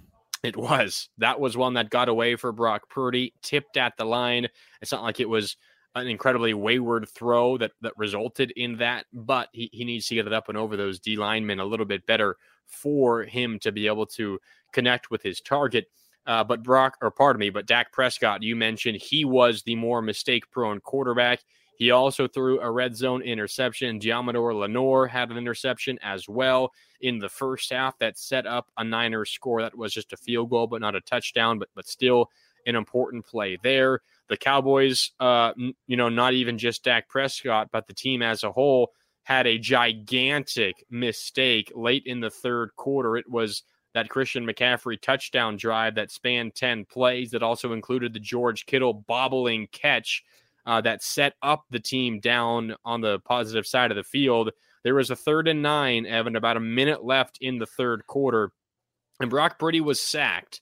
[0.43, 1.09] It was.
[1.19, 4.47] That was one that got away for Brock Purdy, tipped at the line.
[4.81, 5.55] It's not like it was
[5.95, 10.27] an incredibly wayward throw that that resulted in that, but he, he needs to get
[10.27, 13.87] it up and over those D linemen a little bit better for him to be
[13.87, 14.39] able to
[14.71, 15.87] connect with his target.
[16.25, 20.01] Uh, but Brock, or pardon me, but Dak Prescott, you mentioned he was the more
[20.01, 21.39] mistake prone quarterback.
[21.77, 23.99] He also threw a red zone interception.
[23.99, 28.83] Deommodore Lenoir had an interception as well in the first half that set up a
[28.83, 32.29] Niners score that was just a field goal, but not a touchdown, but but still
[32.67, 34.01] an important play there.
[34.31, 35.51] The Cowboys, uh,
[35.87, 39.57] you know, not even just Dak Prescott, but the team as a whole had a
[39.57, 43.17] gigantic mistake late in the third quarter.
[43.17, 43.63] It was
[43.93, 48.93] that Christian McCaffrey touchdown drive that spanned 10 plays that also included the George Kittle
[48.93, 50.23] bobbling catch
[50.65, 54.51] uh, that set up the team down on the positive side of the field.
[54.85, 58.53] There was a third and nine, Evan, about a minute left in the third quarter,
[59.19, 60.61] and Brock Purdy was sacked.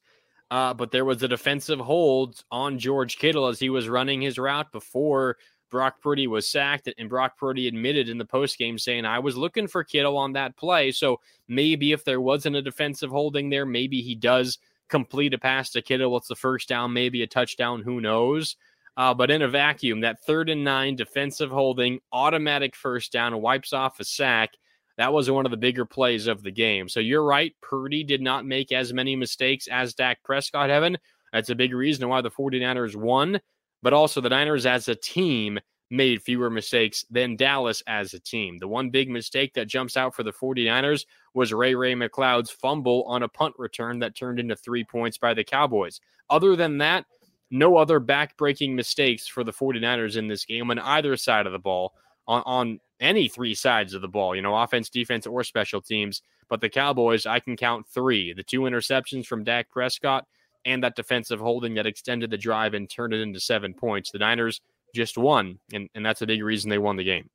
[0.52, 4.40] Uh, but there was a defensive hold on George Kittle as he was running his
[4.40, 5.38] route before
[5.70, 6.90] Brock Purdy was sacked.
[6.98, 10.58] And Brock Purdy admitted in the postgame saying, I was looking for Kittle on that
[10.58, 10.92] play.
[10.92, 14.58] So maybe if there wasn't a defensive holding there, maybe he does
[14.88, 16.18] complete a pass to Kittle.
[16.18, 17.84] It's the first down, maybe a touchdown.
[17.84, 18.56] Who knows?
[18.98, 23.72] Uh, but in a vacuum, that third and nine defensive holding, automatic first down, wipes
[23.72, 24.54] off a sack
[25.00, 26.90] that was one of the bigger plays of the game.
[26.90, 27.56] So you're right.
[27.62, 30.98] Purdy did not make as many mistakes as Dak Prescott, Evan.
[31.32, 33.40] That's a big reason why the 49ers won,
[33.82, 35.58] but also the Niners as a team
[35.90, 38.58] made fewer mistakes than Dallas as a team.
[38.58, 43.06] The one big mistake that jumps out for the 49ers was Ray Ray McCloud's fumble
[43.06, 46.02] on a punt return that turned into three points by the Cowboys.
[46.30, 47.06] Other than that,
[47.52, 51.58] no other back-breaking mistakes for the 49ers in this game on either side of the
[51.58, 51.94] ball
[52.30, 56.22] on, on any three sides of the ball, you know, offense, defense, or special teams.
[56.48, 60.26] But the Cowboys, I can count three the two interceptions from Dak Prescott
[60.66, 64.12] and that defensive holding that extended the drive and turned it into seven points.
[64.12, 64.62] The Niners
[64.94, 67.30] just won, and, and that's a big reason they won the game.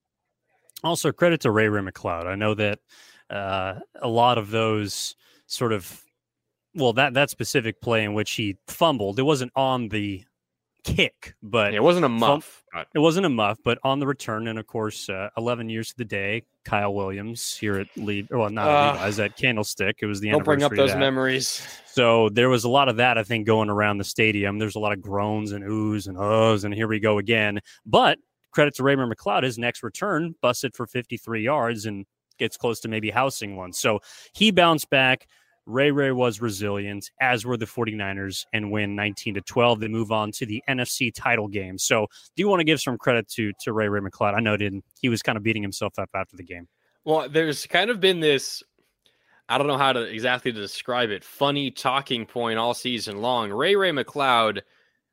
[0.83, 2.26] Also, credit to Ray Ray McCloud.
[2.26, 2.78] I know that
[3.30, 6.02] uh, a lot of those sort of
[6.74, 10.24] well that that specific play in which he fumbled it wasn't on the
[10.85, 12.63] kick, but yeah, it wasn't a muff.
[12.74, 12.88] But...
[12.92, 15.96] It wasn't a muff, but on the return, and of course, uh, 11 years to
[15.96, 19.98] the day, Kyle Williams here at Lead, well, not uh, Levi's at Candlestick.
[20.00, 20.58] It was the end of the year.
[20.58, 21.66] don't bring up those memories.
[21.87, 24.58] So there was a lot of that, I think, going around the stadium.
[24.58, 27.60] There's a lot of groans and oohs and ohs, and here we go again.
[27.87, 28.18] But
[28.50, 32.04] credit to Raymond McCloud, his next return busted for 53 yards and
[32.38, 33.72] gets close to maybe housing one.
[33.72, 34.00] So
[34.32, 35.28] he bounced back.
[35.66, 39.81] Ray Ray was resilient, as were the 49ers, and win 19 to 12.
[39.81, 41.79] They move on to the NFC title game.
[41.79, 44.35] So, do you want to give some credit to to Ray Ray McCloud?
[44.35, 46.68] I know didn't he was kind of beating himself up after the game.
[47.05, 48.62] Well, there's kind of been this
[49.48, 51.22] I don't know how to exactly describe it.
[51.22, 53.50] Funny talking point all season long.
[53.50, 54.61] Ray Ray McCloud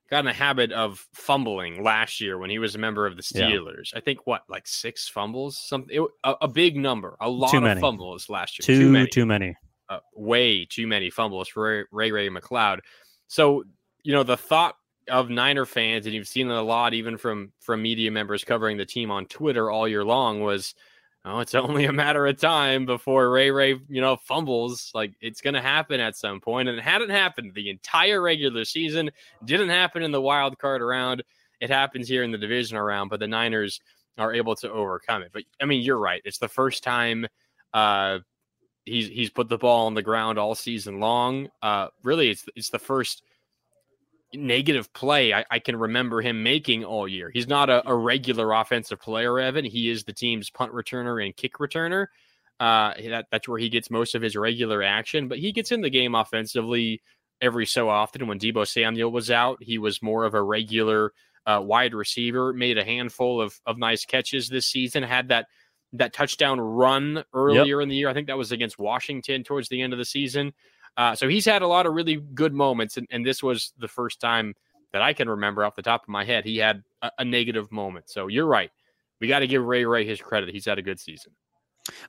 [0.10, 3.24] got in the habit of fumbling last year when he was a member of the
[3.24, 3.92] Steelers.
[3.92, 3.98] Yeah.
[3.98, 7.64] I think what like six fumbles, something a, a, big number, a lot too of
[7.64, 7.82] many.
[7.82, 8.66] fumbles last year.
[8.66, 9.56] Too, too many, too many,
[9.92, 12.80] uh, way too many fumbles for Ray, Ray McCloud.
[13.28, 13.64] So
[14.04, 14.76] you know the thought
[15.10, 18.78] of Niner fans, and you've seen it a lot even from from media members covering
[18.78, 20.74] the team on Twitter all year long, was
[21.26, 24.92] oh, it's only a matter of time before Ray Ray, you know, fumbles.
[24.94, 28.64] Like it's going to happen at some point, and it hadn't happened the entire regular
[28.64, 29.12] season.
[29.44, 31.22] Didn't happen in the wild card round.
[31.60, 33.82] It happens here in the division round, but the Niners
[34.18, 35.32] are able to overcome it.
[35.34, 36.22] But I mean, you're right.
[36.24, 37.28] It's the first time
[37.74, 38.20] uh,
[38.86, 41.50] he's he's put the ball on the ground all season long.
[41.62, 43.24] Uh, really, it's it's the first
[44.34, 47.30] negative play I, I, can remember him making all year.
[47.34, 49.65] He's not a, a, regular offensive player, Evan.
[49.65, 52.08] He is the team's punt returner and kick returner.
[52.58, 55.82] Uh, that, that's where he gets most of his regular action, but he gets in
[55.82, 57.02] the game offensively
[57.41, 58.28] every so often.
[58.28, 61.12] When Deebo Samuel was out, he was more of a regular
[61.46, 65.48] uh, wide receiver, made a handful of, of nice catches this season, had that
[65.94, 67.84] that touchdown run earlier yep.
[67.84, 68.10] in the year.
[68.10, 70.54] I think that was against Washington towards the end of the season.
[70.98, 73.88] Uh, so he's had a lot of really good moments, and, and, this was the
[73.88, 74.54] first time
[74.92, 77.72] that I can remember off the top of my head he had a, a negative
[77.72, 78.10] moment.
[78.10, 78.72] So you're right.
[79.22, 80.50] We got to give Ray Ray his credit.
[80.50, 81.32] He's had a good season.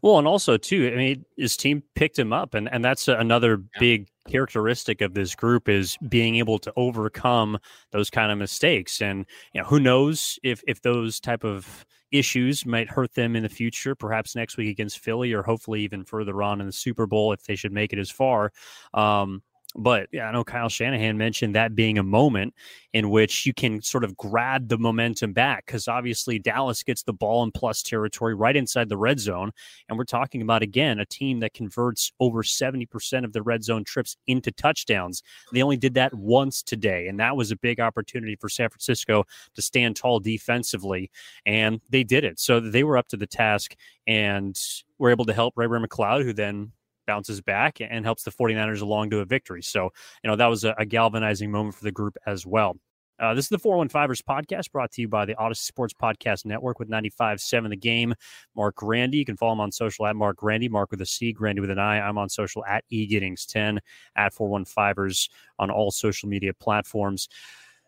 [0.02, 3.62] Well, and also too, I mean, his team picked him up, and and that's another
[3.74, 3.80] yeah.
[3.80, 7.58] big characteristic of this group is being able to overcome
[7.90, 9.00] those kind of mistakes.
[9.00, 13.42] And you know, who knows if if those type of issues might hurt them in
[13.42, 17.06] the future, perhaps next week against Philly, or hopefully even further on in the Super
[17.06, 18.52] Bowl if they should make it as far.
[18.94, 19.42] Um,
[19.74, 22.54] but yeah, I know Kyle Shanahan mentioned that being a moment
[22.92, 27.12] in which you can sort of grab the momentum back because obviously Dallas gets the
[27.12, 29.50] ball in plus territory right inside the red zone.
[29.88, 33.84] And we're talking about, again, a team that converts over 70% of the red zone
[33.84, 35.22] trips into touchdowns.
[35.52, 37.08] They only did that once today.
[37.08, 41.10] And that was a big opportunity for San Francisco to stand tall defensively.
[41.46, 42.38] And they did it.
[42.38, 43.74] So they were up to the task
[44.06, 44.58] and
[44.98, 46.72] were able to help Ray McCloud, who then
[47.06, 49.62] bounces back and helps the 49ers along to a victory.
[49.62, 49.90] So,
[50.22, 52.76] you know, that was a, a galvanizing moment for the group as well.
[53.22, 56.80] Uh, this is the 415ers podcast brought to you by the Audacy Sports Podcast Network
[56.80, 58.14] with 95.7 The Game.
[58.56, 59.18] Mark Grandi.
[59.18, 61.70] You can follow him on social at Mark Grandi, Mark with a C, Grandi with
[61.70, 62.00] an I.
[62.00, 63.78] I'm on social at egiddings10,
[64.16, 67.28] at 415ers on all social media platforms.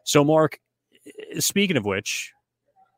[0.04, 0.60] So, Mark,
[1.38, 2.32] speaking of which,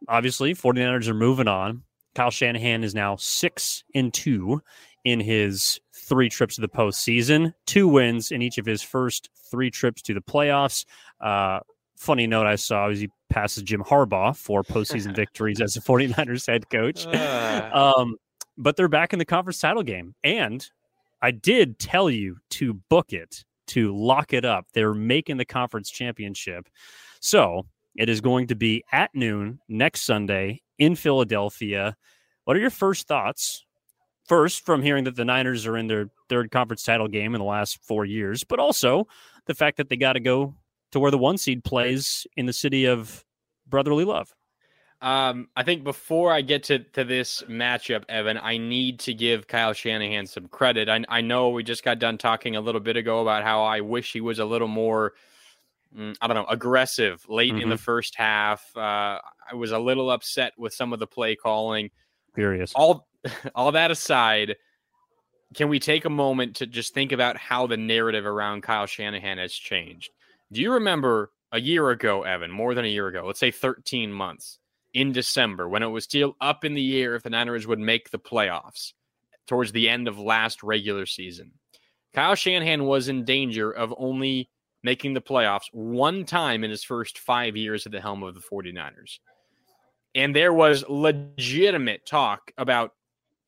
[0.07, 1.85] obviously, 49ers are moving on.
[2.14, 4.61] Kyle Shanahan is now six and two
[5.05, 9.71] in his three trips to the postseason, two wins in each of his first three
[9.71, 10.85] trips to the playoffs.
[11.21, 11.61] Uh,
[11.97, 16.47] funny note I saw is he passes Jim Harbaugh for postseason victories as a 49ers
[16.47, 17.07] head coach.
[17.07, 17.93] Uh.
[17.99, 18.17] Um,
[18.59, 20.15] but they're back in the conference title game.
[20.25, 20.67] And
[21.21, 24.67] I did tell you to book it, to lock it up.
[24.73, 26.69] They're making the conference championship.
[27.21, 31.97] So it is going to be at noon next Sunday in Philadelphia.
[32.45, 33.65] What are your first thoughts
[34.27, 37.47] first from hearing that the Niners are in their third conference title game in the
[37.47, 39.07] last four years, but also
[39.47, 40.55] the fact that they got to go
[40.93, 43.25] to where the one seed plays in the city of
[43.69, 44.33] brotherly love.
[45.03, 49.47] Um, I think before I get to, to this matchup, Evan, I need to give
[49.47, 50.89] Kyle Shanahan some credit.
[50.89, 53.83] I, I know we just got done talking a little bit ago about how I
[53.83, 55.12] wish he was a little more,
[55.97, 57.62] mm, I don't know, aggressive late mm-hmm.
[57.62, 57.83] in the mm-hmm.
[57.83, 58.65] first half.
[58.75, 61.91] Uh, I was a little upset with some of the play calling.
[62.35, 62.73] Furious.
[62.75, 63.06] All
[63.55, 64.57] all that aside,
[65.55, 69.39] can we take a moment to just think about how the narrative around Kyle Shanahan
[69.39, 70.11] has changed?
[70.53, 74.12] Do you remember a year ago, Evan, more than a year ago, let's say 13
[74.12, 74.59] months
[74.95, 78.11] in December, when it was still up in the air if the Niners would make
[78.11, 78.93] the playoffs
[79.47, 81.53] towards the end of last regular season?
[82.15, 84.51] Kyle Shanahan was in danger of only
[84.83, 88.41] making the playoffs one time in his first five years at the helm of the
[88.41, 89.19] 49ers.
[90.15, 92.93] And there was legitimate talk about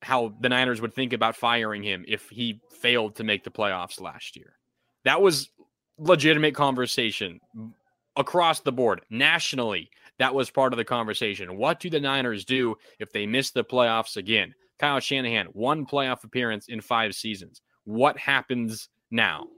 [0.02, 4.00] how the Niners would think about firing him if he failed to make the playoffs
[4.00, 4.54] last year.
[5.04, 5.50] That was
[5.98, 7.40] legitimate conversation
[8.16, 9.90] across the board, nationally.
[10.18, 11.56] That was part of the conversation.
[11.56, 14.54] What do the Niners do if they miss the playoffs again?
[14.78, 17.62] Kyle Shanahan, one playoff appearance in five seasons.
[17.84, 19.48] What happens now?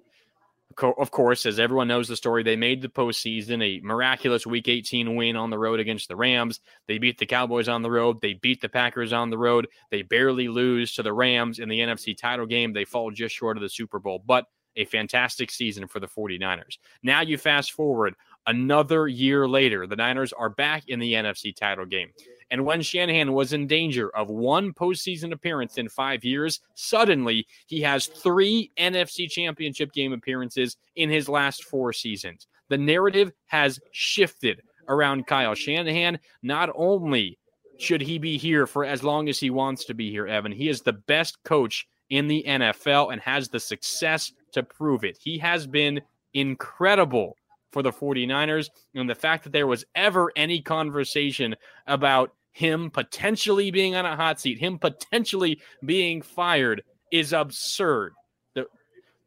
[0.78, 5.16] Of course, as everyone knows the story, they made the postseason a miraculous Week 18
[5.16, 6.61] win on the road against the Rams.
[6.87, 8.20] They beat the Cowboys on the road.
[8.20, 9.68] They beat the Packers on the road.
[9.90, 12.72] They barely lose to the Rams in the NFC title game.
[12.72, 16.78] They fall just short of the Super Bowl, but a fantastic season for the 49ers.
[17.02, 18.14] Now you fast forward
[18.46, 22.11] another year later, the Niners are back in the NFC title game.
[22.50, 27.80] And when Shanahan was in danger of one postseason appearance in five years, suddenly he
[27.82, 32.48] has three NFC championship game appearances in his last four seasons.
[32.68, 36.18] The narrative has shifted around Kyle Shanahan.
[36.42, 37.38] Not only
[37.78, 40.68] should he be here for as long as he wants to be here, Evan, he
[40.68, 45.16] is the best coach in the NFL and has the success to prove it.
[45.20, 46.01] He has been
[46.34, 47.36] incredible
[47.72, 48.68] for the 49ers.
[48.94, 51.55] And the fact that there was ever any conversation
[51.86, 58.12] about him potentially being on a hot seat, him potentially being fired, is absurd.
[58.54, 58.66] The,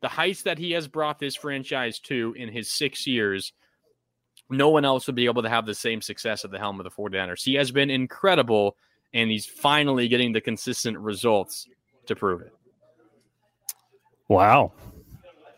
[0.01, 3.51] the heights that he has brought this franchise to in his six years,
[4.51, 6.83] no one else would be able to have the same success at the helm of
[6.83, 7.43] the 49ers.
[7.43, 8.77] He has been incredible,
[9.15, 11.67] and he's finally getting the consistent results
[12.05, 12.53] to prove it.
[14.27, 14.73] Wow.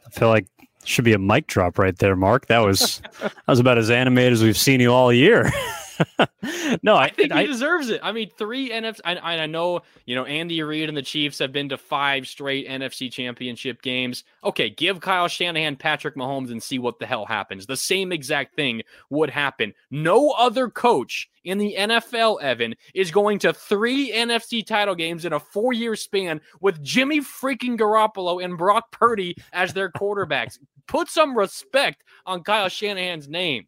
[0.05, 0.47] I feel like
[0.86, 2.45] should be a mic drop right there, Mark.
[2.45, 5.51] That was that was about as animated as we've seen you all year.
[6.84, 8.02] no, I, I think I, he deserves it.
[8.04, 9.00] I mean, three NFC.
[9.04, 12.68] I, I know, you know, Andy Reid and the Chiefs have been to five straight
[12.68, 14.24] NFC championship games.
[14.43, 17.66] Okay, give Kyle Shanahan Patrick Mahomes and see what the hell happens.
[17.66, 19.74] The same exact thing would happen.
[19.91, 25.34] No other coach in the NFL, Evan, is going to three NFC title games in
[25.34, 30.58] a four year span with Jimmy freaking Garoppolo and Brock Purdy as their quarterbacks.
[30.88, 33.68] Put some respect on Kyle Shanahan's name.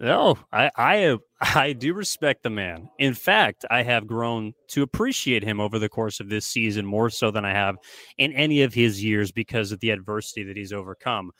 [0.00, 2.90] No, I, I I do respect the man.
[2.98, 7.10] In fact, I have grown to appreciate him over the course of this season more
[7.10, 7.76] so than I have
[8.16, 11.30] in any of his years because of the adversity that he's overcome.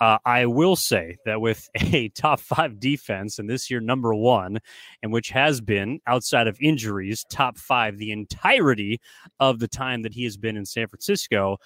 [0.00, 4.58] Uh, I will say that with a top five defense, and this year number one,
[5.02, 9.00] and which has been outside of injuries, top five the entirety
[9.40, 11.56] of the time that he has been in San Francisco,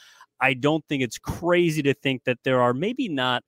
[0.40, 3.42] I don't think it's crazy to think that there are maybe not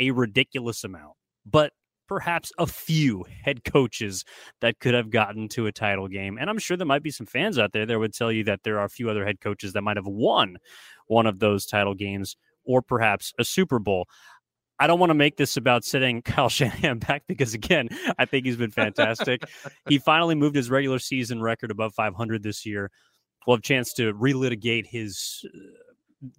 [0.00, 1.14] a ridiculous amount,
[1.46, 1.72] but
[2.08, 4.24] perhaps a few head coaches
[4.60, 6.38] that could have gotten to a title game.
[6.40, 8.62] And I'm sure there might be some fans out there that would tell you that
[8.64, 10.56] there are a few other head coaches that might have won
[11.06, 14.06] one of those title games or perhaps a Super Bowl.
[14.80, 17.88] I don't want to make this about sitting Kyle Shanahan back because, again,
[18.18, 19.42] I think he's been fantastic.
[19.88, 22.90] he finally moved his regular season record above 500 this year.
[23.46, 25.58] We'll have a chance to relitigate his uh,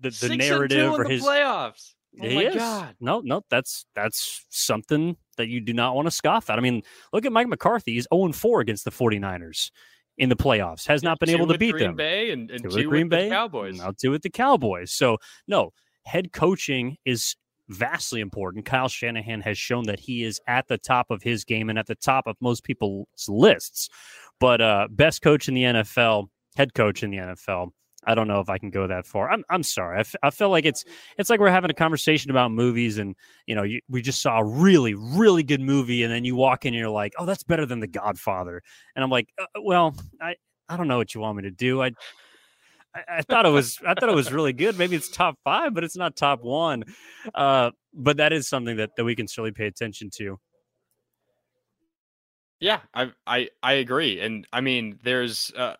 [0.01, 1.93] the, the narrative or his playoffs.
[2.22, 2.55] Oh he is.
[2.55, 2.95] God.
[2.99, 6.60] No, no, that's that's something that you do not want to scoff at.
[6.60, 7.94] I mean, look at Mike McCarthy.
[7.94, 9.72] He's 0 4 against the 49ers
[10.20, 10.86] in the playoffs.
[10.86, 11.96] Has not been able to beat Green them.
[11.96, 13.78] Bay and, and two, two Green Bay, Cowboys.
[13.78, 14.92] Now two with the Cowboys.
[14.92, 15.18] So
[15.48, 15.72] no,
[16.06, 17.36] head coaching is
[17.70, 18.66] vastly important.
[18.66, 21.88] Kyle Shanahan has shown that he is at the top of his game and at
[21.88, 23.90] the top of most people's lists.
[24.40, 27.70] But uh, best coach in the NFL, head coach in the NFL,
[28.06, 29.30] I don't know if I can go that far.
[29.30, 29.97] I'm I'm sorry.
[29.97, 30.86] I, f- I feel like it's
[31.18, 34.39] it's like we're having a conversation about movies, and you know, you, we just saw
[34.39, 37.43] a really really good movie, and then you walk in and you're like, oh, that's
[37.43, 38.62] better than The Godfather,
[38.95, 40.36] and I'm like, uh, well, I
[40.70, 41.82] I don't know what you want me to do.
[41.82, 41.88] I,
[42.95, 44.78] I I thought it was I thought it was really good.
[44.78, 46.84] Maybe it's top five, but it's not top one.
[47.36, 50.39] Uh, but that is something that, that we can certainly pay attention to.
[52.60, 55.76] Yeah, I I I agree, and I mean, there's uh,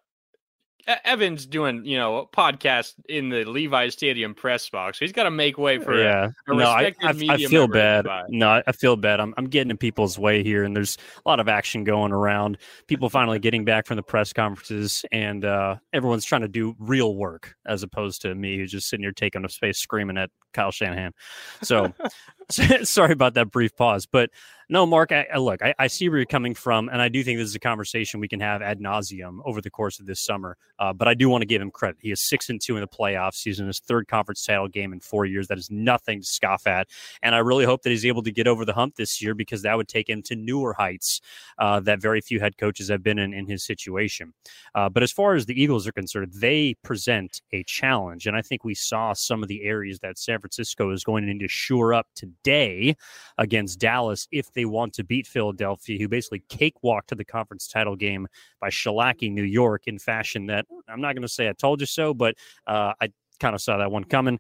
[1.03, 4.99] Evan's doing, you know, a podcast in the Levi Stadium press box.
[4.99, 6.29] He's got to make way for yeah.
[6.47, 8.07] A, a no, I, I, I feel bad.
[8.29, 9.19] No, I feel bad.
[9.19, 12.57] I'm, I'm getting in people's way here, and there's a lot of action going around.
[12.87, 17.15] People finally getting back from the press conferences, and uh, everyone's trying to do real
[17.15, 20.71] work as opposed to me who's just sitting here taking up space screaming at Kyle
[20.71, 21.13] Shanahan.
[21.61, 21.93] So
[22.83, 24.31] sorry about that brief pause, but
[24.71, 27.23] no, Mark, I, I look, I, I, see where you're coming from, and I do
[27.23, 30.19] think this is a conversation we can have ad nauseum over the course of this
[30.21, 30.57] summer.
[30.77, 31.97] Uh, but I do want to give him credit.
[31.99, 33.41] He is six and two in the playoffs.
[33.43, 35.47] He's in his third conference title game in four years.
[35.47, 36.87] That is nothing to scoff at,
[37.23, 39.63] and I really hope that he's able to get over the hump this year because
[39.63, 41.21] that would take him to newer heights
[41.57, 44.33] uh, that very few head coaches have been in in his situation.
[44.75, 48.43] Uh, but as far as the Eagles are concerned, they present a challenge, and I
[48.43, 51.47] think we saw some of the areas that San Francisco is going to need to
[51.47, 52.05] shore up
[52.43, 52.95] today
[53.37, 57.95] against Dallas if they want to beat Philadelphia, who basically cakewalked to the conference title
[57.95, 58.27] game
[58.59, 61.87] by shellacking New York in fashion that I'm not going to say I told you
[61.87, 62.35] so, but
[62.67, 63.09] uh, I
[63.39, 64.39] kind of saw that one coming.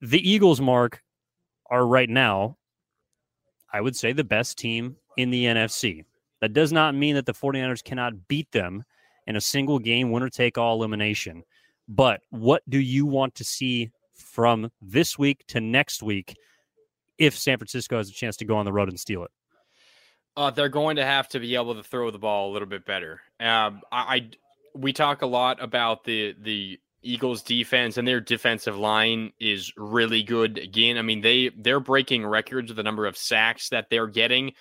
[0.00, 1.02] The Eagles, Mark,
[1.70, 2.56] are right now,
[3.72, 6.04] I would say, the best team in the NFC.
[6.40, 8.84] That does not mean that the 49ers cannot beat them
[9.26, 11.42] in a single game, winner take all elimination.
[11.88, 16.36] But what do you want to see from this week to next week
[17.18, 19.30] if San Francisco has a chance to go on the road and steal it?
[20.36, 22.84] Uh, they're going to have to be able to throw the ball a little bit
[22.84, 23.20] better.
[23.40, 24.30] Um, I, I,
[24.74, 30.22] we talk a lot about the the Eagles defense and their defensive line is really
[30.22, 30.58] good.
[30.58, 34.52] Again, I mean they they're breaking records with the number of sacks that they're getting.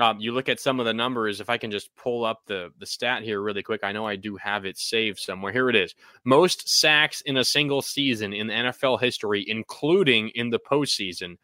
[0.00, 1.40] Um, you look at some of the numbers.
[1.40, 4.16] If I can just pull up the the stat here really quick, I know I
[4.16, 5.52] do have it saved somewhere.
[5.52, 5.94] Here it is:
[6.24, 11.36] most sacks in a single season in NFL history, including in the postseason.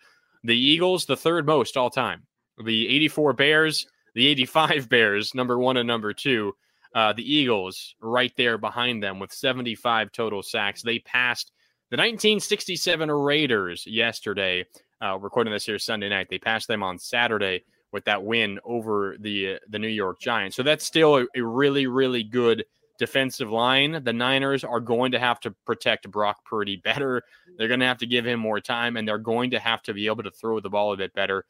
[0.45, 2.26] The Eagles, the third most all time.
[2.62, 6.53] The 84 Bears, the 85 Bears, number one and number two.
[6.95, 10.82] Uh, the Eagles right there behind them with 75 total sacks.
[10.82, 11.53] They passed
[11.91, 14.64] the 1967 Raiders yesterday.
[15.03, 16.26] Uh, recording this here Sunday night.
[16.28, 17.62] They passed them on Saturday
[17.93, 20.57] with that win over the the New York Giants.
[20.57, 22.64] So that's still a, a, really really good
[23.01, 24.05] defensive line.
[24.05, 27.22] The Niners are going to have to protect Brock Purdy better.
[27.57, 29.94] They're going to have to give him more time and they're going to have to
[29.94, 31.46] be able to throw the ball a bit better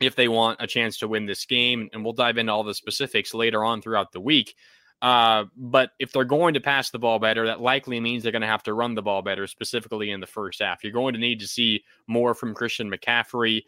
[0.00, 1.90] if they want a chance to win this game.
[1.92, 4.54] And we'll dive into all the specifics later on throughout the week.
[5.02, 8.42] Uh, but if they're going to pass the ball better, that likely means they're going
[8.42, 10.84] to have to run the ball better, specifically in the first half.
[10.84, 13.62] You're going to need to see more from Christian McCaffrey.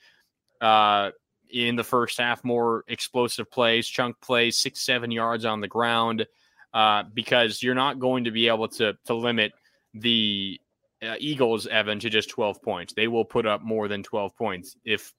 [0.60, 1.10] Uh,
[1.50, 6.26] in the first half, more explosive plays, chunk plays, six, seven yards on the ground,
[6.74, 9.52] uh, because you're not going to be able to to limit
[9.94, 10.58] the
[11.02, 12.94] uh, Eagles, Evan, to just 12 points.
[12.94, 14.76] They will put up more than 12 points.
[14.84, 15.12] If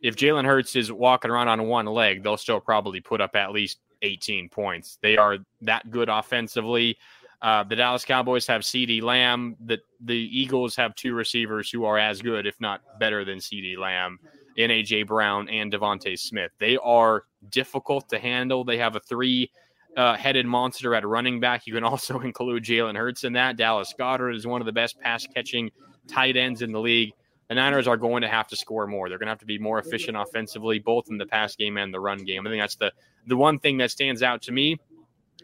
[0.00, 3.52] if Jalen Hurts is walking around on one leg, they'll still probably put up at
[3.52, 4.98] least 18 points.
[5.02, 6.98] They are that good offensively.
[7.40, 9.56] Uh, the Dallas Cowboys have CeeDee Lamb.
[9.64, 13.76] The the Eagles have two receivers who are as good, if not better, than CeeDee
[13.78, 14.18] Lamb
[14.56, 16.52] in AJ Brown and DeVonta Smith.
[16.58, 18.64] They are difficult to handle.
[18.64, 19.50] They have a three
[19.96, 21.66] uh, headed monster at running back.
[21.66, 23.56] You can also include Jalen Hurts in that.
[23.56, 25.70] Dallas Goedert is one of the best pass catching
[26.08, 27.12] tight ends in the league.
[27.48, 29.08] The Niners are going to have to score more.
[29.08, 31.92] They're going to have to be more efficient offensively, both in the pass game and
[31.92, 32.46] the run game.
[32.46, 32.92] I think that's the
[33.26, 34.78] the one thing that stands out to me.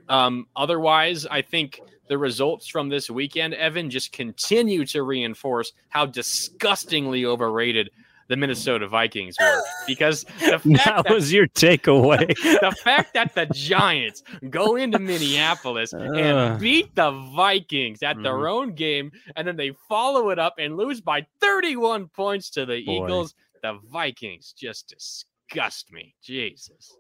[0.09, 6.07] Um, otherwise, I think the results from this weekend, Evan, just continue to reinforce how
[6.07, 7.91] disgustingly overrated
[8.31, 12.29] the Minnesota Vikings were because that, that, was your takeaway.
[12.29, 18.23] the fact that the Giants go into Minneapolis uh, and beat the Vikings at mm-hmm.
[18.23, 22.65] their own game, and then they follow it up and lose by 31 points to
[22.65, 23.05] the Boy.
[23.05, 23.35] Eagles.
[23.63, 26.15] The Vikings just disgust me.
[26.23, 26.97] Jesus.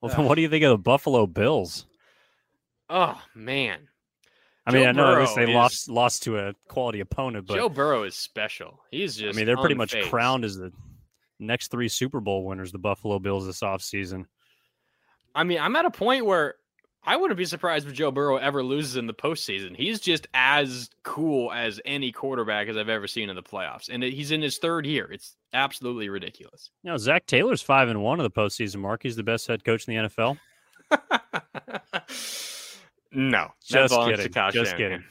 [0.00, 1.86] Well, then what do you think of the Buffalo Bills?
[2.88, 3.88] Oh man,
[4.68, 7.54] I mean, Joe I know Burrow they is, lost lost to a quality opponent, but
[7.54, 8.80] Joe Burrow is special.
[8.90, 9.34] He's just.
[9.34, 10.72] I mean, they're pretty much crowned as the
[11.38, 14.26] next three Super Bowl winners, the Buffalo Bills this offseason.
[15.34, 16.56] I mean, I'm at a point where
[17.02, 19.74] I wouldn't be surprised if Joe Burrow ever loses in the postseason.
[19.74, 24.02] He's just as cool as any quarterback as I've ever seen in the playoffs, and
[24.02, 25.10] he's in his third year.
[25.10, 26.70] It's absolutely ridiculous.
[26.82, 28.80] You know, Zac Taylor's five and one of the postseason.
[28.80, 30.38] Mark, he's the best head coach in the NFL.
[33.12, 34.32] No, just kidding.
[34.52, 35.04] Just kidding.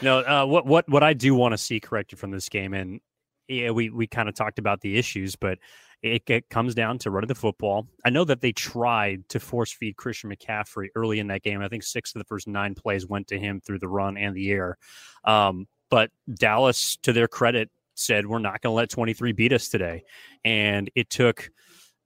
[0.00, 3.00] No, uh, what what what I do want to see corrected from this game, and
[3.48, 5.58] yeah, we we kind of talked about the issues, but
[6.02, 7.86] it, it, comes down to running the football.
[8.04, 11.60] I know that they tried to force feed Christian McCaffrey early in that game.
[11.60, 14.34] I think six of the first nine plays went to him through the run and
[14.34, 14.78] the air.
[15.24, 19.68] Um, but Dallas, to their credit, said we're not going to let 23 beat us
[19.68, 20.04] today,
[20.44, 21.50] and it took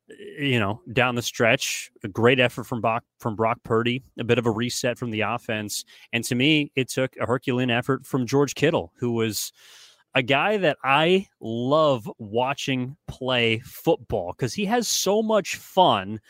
[0.08, 4.38] you know, down the stretch, a great effort from Brock, from Brock Purdy, a bit
[4.38, 5.84] of a reset from the offense.
[6.12, 9.52] And to me, it took a Herculean effort from George Kittle, who was
[10.14, 16.20] a guy that I love watching play football because he has so much fun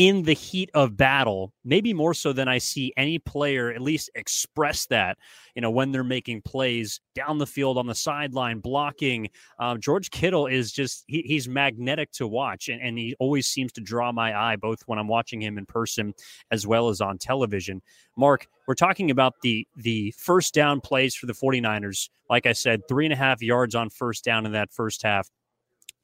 [0.00, 4.08] in the heat of battle, maybe more so than I see any player at least
[4.14, 5.18] express that,
[5.54, 9.28] you know, when they're making plays down the field on the sideline, blocking.
[9.58, 13.72] Um, George Kittle is just, he, he's magnetic to watch, and, and he always seems
[13.72, 16.14] to draw my eye, both when I'm watching him in person
[16.50, 17.82] as well as on television.
[18.16, 22.08] Mark, we're talking about the the first down plays for the 49ers.
[22.30, 25.28] Like I said, three and a half yards on first down in that first half.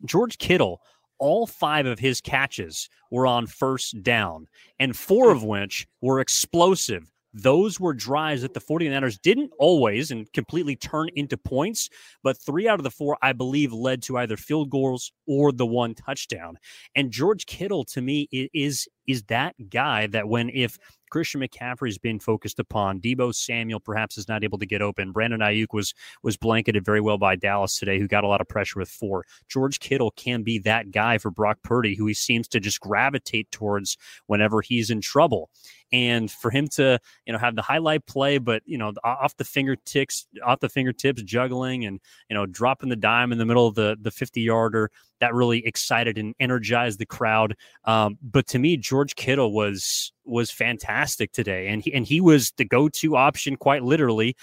[0.05, 0.83] George Kittle
[1.19, 4.47] all five of his catches were on first down,
[4.79, 5.37] and four hmm.
[5.37, 7.11] of which were explosive.
[7.39, 11.91] Those were drives that the 49ers didn't always and completely turn into points,
[12.23, 15.67] but three out of the four, I believe, led to either field goals or the
[15.67, 16.57] one touchdown.
[16.95, 20.79] And George Kittle, to me, is is that guy that when if
[21.17, 23.01] Christian McCaffrey has been focused upon.
[23.01, 25.13] Deebo Samuel perhaps is not able to get open.
[25.13, 28.49] Brandon Aiyuk was was blanketed very well by Dallas today, who got a lot of
[28.49, 29.25] pressure with four.
[29.49, 33.51] George Kittle can be that guy for Brock Purdy, who he seems to just gravitate
[33.51, 33.97] towards
[34.27, 35.49] whenever he's in trouble.
[35.91, 39.45] And for him to, you know, have the highlight play, but you know, off the
[39.45, 41.99] fingertips, off the fingertips, juggling and
[42.29, 44.91] you know, dropping the dime in the middle of the the 50 yarder,
[45.21, 47.57] that really excited and energized the crowd.
[47.87, 52.53] Um, but to me, George Kittle was was fantastic today, and he and he was
[52.57, 54.37] the go to option quite literally.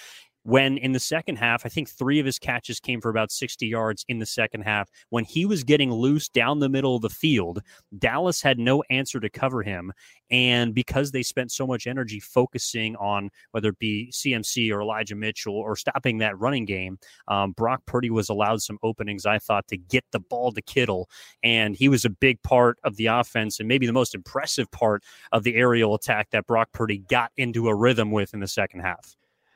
[0.44, 3.66] When in the second half, I think three of his catches came for about 60
[3.66, 4.90] yards in the second half.
[5.10, 7.62] When he was getting loose down the middle of the field,
[7.98, 9.94] Dallas had no answer to cover him.
[10.30, 15.16] And because they spent so much energy focusing on whether it be CMC or Elijah
[15.16, 19.68] Mitchell or stopping that running game, um, Brock Purdy was allowed some openings, I thought,
[19.68, 21.10] to get the ball to Kittle.
[21.42, 25.04] And he was a big part of the offense and maybe the most impressive part
[25.32, 28.82] of the aerial attack that Brock Purdy got into a rhythm with in the second
[28.82, 29.16] half.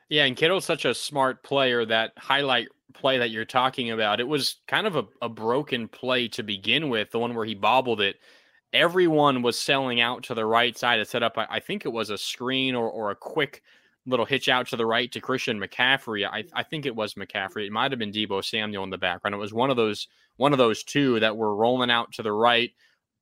[0.09, 4.27] Yeah, and Kittle's such a smart player that highlight play that you're talking about, it
[4.27, 8.01] was kind of a, a broken play to begin with, the one where he bobbled
[8.01, 8.17] it.
[8.73, 11.91] Everyone was selling out to the right side to set up, I, I think it
[11.91, 13.63] was a screen or, or a quick
[14.05, 16.25] little hitch out to the right to Christian McCaffrey.
[16.25, 17.67] I, I think it was McCaffrey.
[17.67, 19.35] It might have been Deebo Samuel in the background.
[19.35, 22.31] It was one of those one of those two that were rolling out to the
[22.31, 22.71] right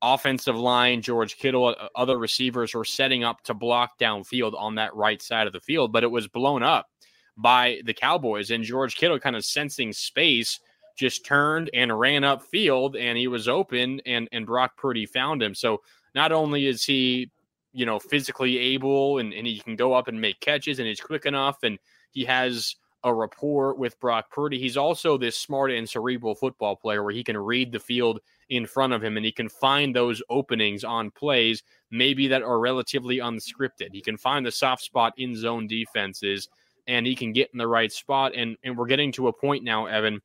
[0.01, 4.95] offensive line, George Kittle, uh, other receivers were setting up to block downfield on that
[4.95, 6.89] right side of the field, but it was blown up
[7.37, 8.51] by the Cowboys.
[8.51, 10.59] And George Kittle, kind of sensing space,
[10.95, 15.43] just turned and ran up field, and he was open, and and Brock Purdy found
[15.43, 15.53] him.
[15.53, 15.81] So
[16.13, 17.29] not only is he,
[17.73, 21.01] you know, physically able, and, and he can go up and make catches, and he's
[21.01, 21.77] quick enough, and
[22.11, 22.75] he has
[23.05, 24.59] a rapport with Brock Purdy.
[24.59, 28.65] He's also this smart and cerebral football player where he can read the field in
[28.65, 33.19] front of him and he can find those openings on plays, maybe that are relatively
[33.19, 33.89] unscripted.
[33.91, 36.49] He can find the soft spot in zone defenses
[36.87, 38.33] and he can get in the right spot.
[38.35, 40.19] And, and we're getting to a point now, Evan,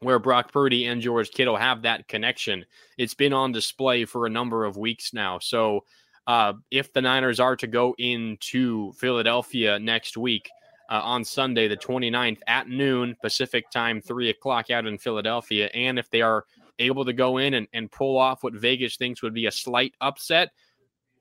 [0.00, 2.64] where Brock Purdy and George Kittle have that connection.
[2.96, 5.40] It's been on display for a number of weeks now.
[5.40, 5.84] So
[6.26, 10.48] uh, if the Niners are to go into Philadelphia next week,
[10.90, 15.68] uh, on Sunday, the 29th at noon Pacific time, 3 o'clock out in Philadelphia.
[15.74, 16.44] And if they are
[16.78, 19.94] able to go in and, and pull off what Vegas thinks would be a slight
[20.00, 20.50] upset,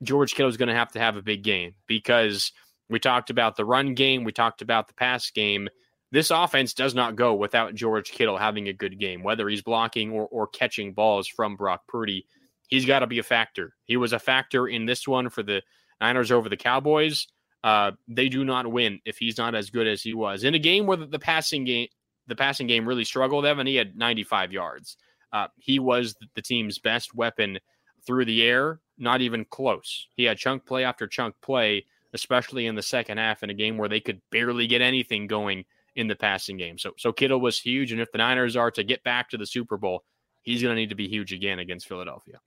[0.02, 2.52] George Kittle is going to have to have a big game because
[2.90, 5.70] we talked about the run game, we talked about the pass game.
[6.12, 10.12] This offense does not go without George Kittle having a good game, whether he's blocking
[10.12, 12.28] or, or catching balls from Brock Purdy.
[12.68, 13.74] He's got to be a factor.
[13.86, 15.64] He was a factor in this one for the
[16.02, 17.28] Niners over the Cowboys.
[17.64, 20.60] Uh, they do not win if he's not as good as he was in a
[20.60, 21.88] game where the, passing game,
[22.28, 23.46] the passing game really struggled.
[23.46, 24.98] Evan, he had 95 yards.
[25.32, 27.58] Uh, he was the team's best weapon
[28.06, 30.08] through the air, not even close.
[30.16, 33.78] He had chunk play after chunk play, especially in the second half in a game
[33.78, 35.64] where they could barely get anything going
[35.96, 36.78] in the passing game.
[36.78, 39.46] So, so Kittle was huge, and if the Niners are to get back to the
[39.46, 40.04] Super Bowl,
[40.42, 42.40] he's going to need to be huge again against Philadelphia.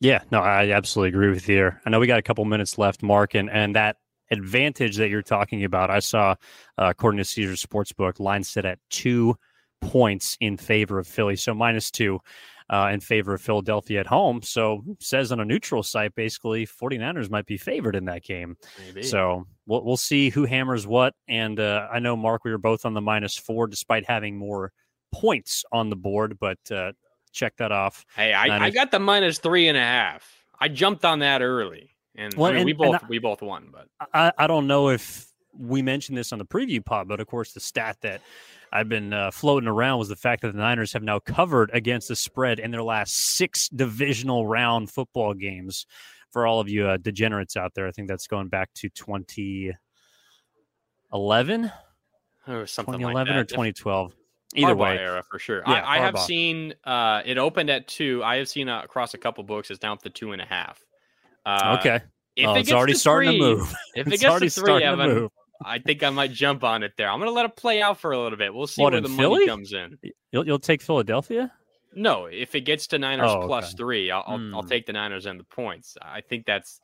[0.00, 1.56] Yeah, no, I absolutely agree with you.
[1.56, 1.82] There.
[1.84, 3.96] I know we got a couple minutes left, Mark, and and that
[4.30, 6.34] advantage that you're talking about, I saw,
[6.76, 9.36] uh, according to Caesar Sportsbook, line set at two
[9.80, 11.36] points in favor of Philly.
[11.36, 12.20] So minus two
[12.70, 14.42] uh, in favor of Philadelphia at home.
[14.42, 18.56] So says on a neutral site, basically 49ers might be favored in that game.
[18.86, 19.02] Maybe.
[19.02, 21.14] So we'll, we'll see who hammers what.
[21.28, 24.72] And uh, I know, Mark, we were both on the minus four despite having more
[25.12, 26.92] points on the board, but uh,
[27.32, 28.04] check that off.
[28.14, 30.30] Hey, I, I got the minus three and a half.
[30.60, 31.90] I jumped on that early.
[32.18, 34.66] And, well, I mean, and we both I, we both won, but I, I don't
[34.66, 38.22] know if we mentioned this on the preview pod, but of course the stat that
[38.72, 42.08] I've been uh, floating around was the fact that the Niners have now covered against
[42.08, 45.86] the spread in their last six divisional round football games.
[46.30, 51.72] For all of you uh, degenerates out there, I think that's going back to 2011
[52.46, 54.14] or something 2011 like or 2012.
[54.54, 55.62] Either Harbaugh way, era for sure.
[55.66, 58.22] Yeah, I, I have seen uh, it opened at two.
[58.24, 60.84] I have seen uh, across a couple books it's down to two and a half.
[61.48, 62.00] Uh, okay.
[62.36, 63.74] If oh, it it's already starting three, to move.
[63.94, 65.28] If it gets to three, Evan,
[65.64, 67.08] I think I might jump on it there.
[67.08, 68.54] I'm going to let it play out for a little bit.
[68.54, 69.46] We'll see what, where the Philly?
[69.46, 69.98] money comes in.
[70.30, 71.50] You'll, you'll take Philadelphia?
[71.94, 74.50] No, if it gets to Niners oh, plus three, I'll, mm.
[74.50, 74.68] I'll, I'll hmm.
[74.68, 75.96] take the Niners and the points.
[76.00, 76.80] I think that's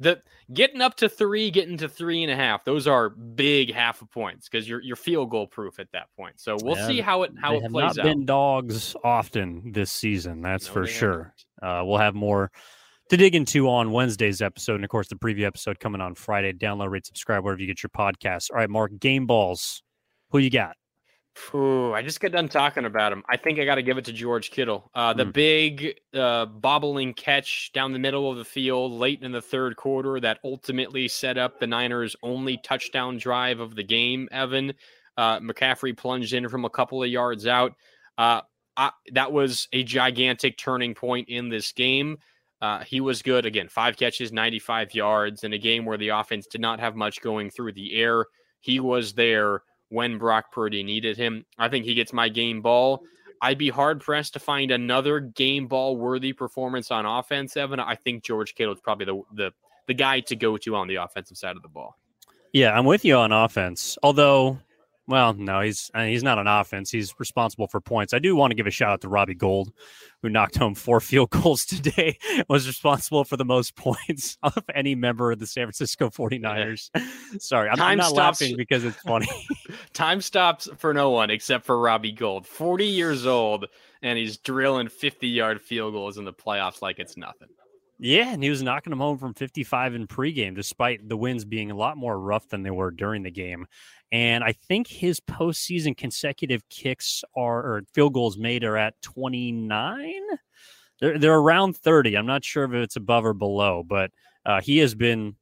[0.00, 0.20] the
[0.52, 2.64] getting up to three, getting to three and a half.
[2.64, 6.40] Those are big half of points because you're you're field goal proof at that point.
[6.40, 8.04] So we'll yeah, see how it how it plays out.
[8.04, 11.34] Been dogs often this season, that's no, for sure.
[11.62, 12.50] Uh, we'll have more
[13.10, 14.76] to dig into on Wednesday's episode.
[14.76, 16.52] And of course, the preview episode coming on Friday.
[16.52, 18.50] Download, rate, subscribe wherever you get your podcasts.
[18.50, 19.82] All right, Mark, game balls.
[20.30, 20.76] Who you got?
[21.54, 23.24] Ooh, I just got done talking about him.
[23.28, 24.90] I think I got to give it to George Kittle.
[24.94, 25.32] Uh, the mm.
[25.32, 30.20] big uh, bobbling catch down the middle of the field late in the third quarter
[30.20, 34.28] that ultimately set up the Niners' only touchdown drive of the game.
[34.30, 34.74] Evan
[35.16, 37.74] uh, McCaffrey plunged in from a couple of yards out.
[38.18, 38.42] Uh,
[38.76, 42.18] I, that was a gigantic turning point in this game.
[42.62, 46.46] Uh, he was good again, five catches, 95 yards in a game where the offense
[46.46, 48.26] did not have much going through the air.
[48.60, 51.46] He was there when Brock Purdy needed him.
[51.58, 53.02] I think he gets my game ball.
[53.42, 57.80] I'd be hard pressed to find another game ball worthy performance on offense, Evan.
[57.80, 59.52] I think George Kittle is probably the, the
[59.86, 61.96] the guy to go to on the offensive side of the ball.
[62.52, 63.96] Yeah, I'm with you on offense.
[64.02, 64.58] Although
[65.10, 66.88] Well, no, he's uh, he's not on offense.
[66.88, 68.14] He's responsible for points.
[68.14, 69.72] I do want to give a shout out to Robbie Gould,
[70.22, 72.16] who knocked home four field goals today,
[72.48, 76.90] was responsible for the most points of any member of the San Francisco 49ers.
[77.40, 79.28] Sorry, I'm, I'm not stops, laughing because it's funny.
[79.92, 83.66] time stops for no one except for Robbie Gould, 40 years old,
[84.02, 87.48] and he's drilling 50 yard field goals in the playoffs like it's nothing.
[88.02, 91.70] Yeah, and he was knocking them home from 55 in pregame, despite the wins being
[91.70, 93.66] a lot more rough than they were during the game.
[94.10, 100.14] And I think his postseason consecutive kicks are or field goals made are at 29.
[100.98, 102.16] They're they're around 30.
[102.16, 104.10] I'm not sure if it's above or below, but
[104.46, 105.36] uh, he has been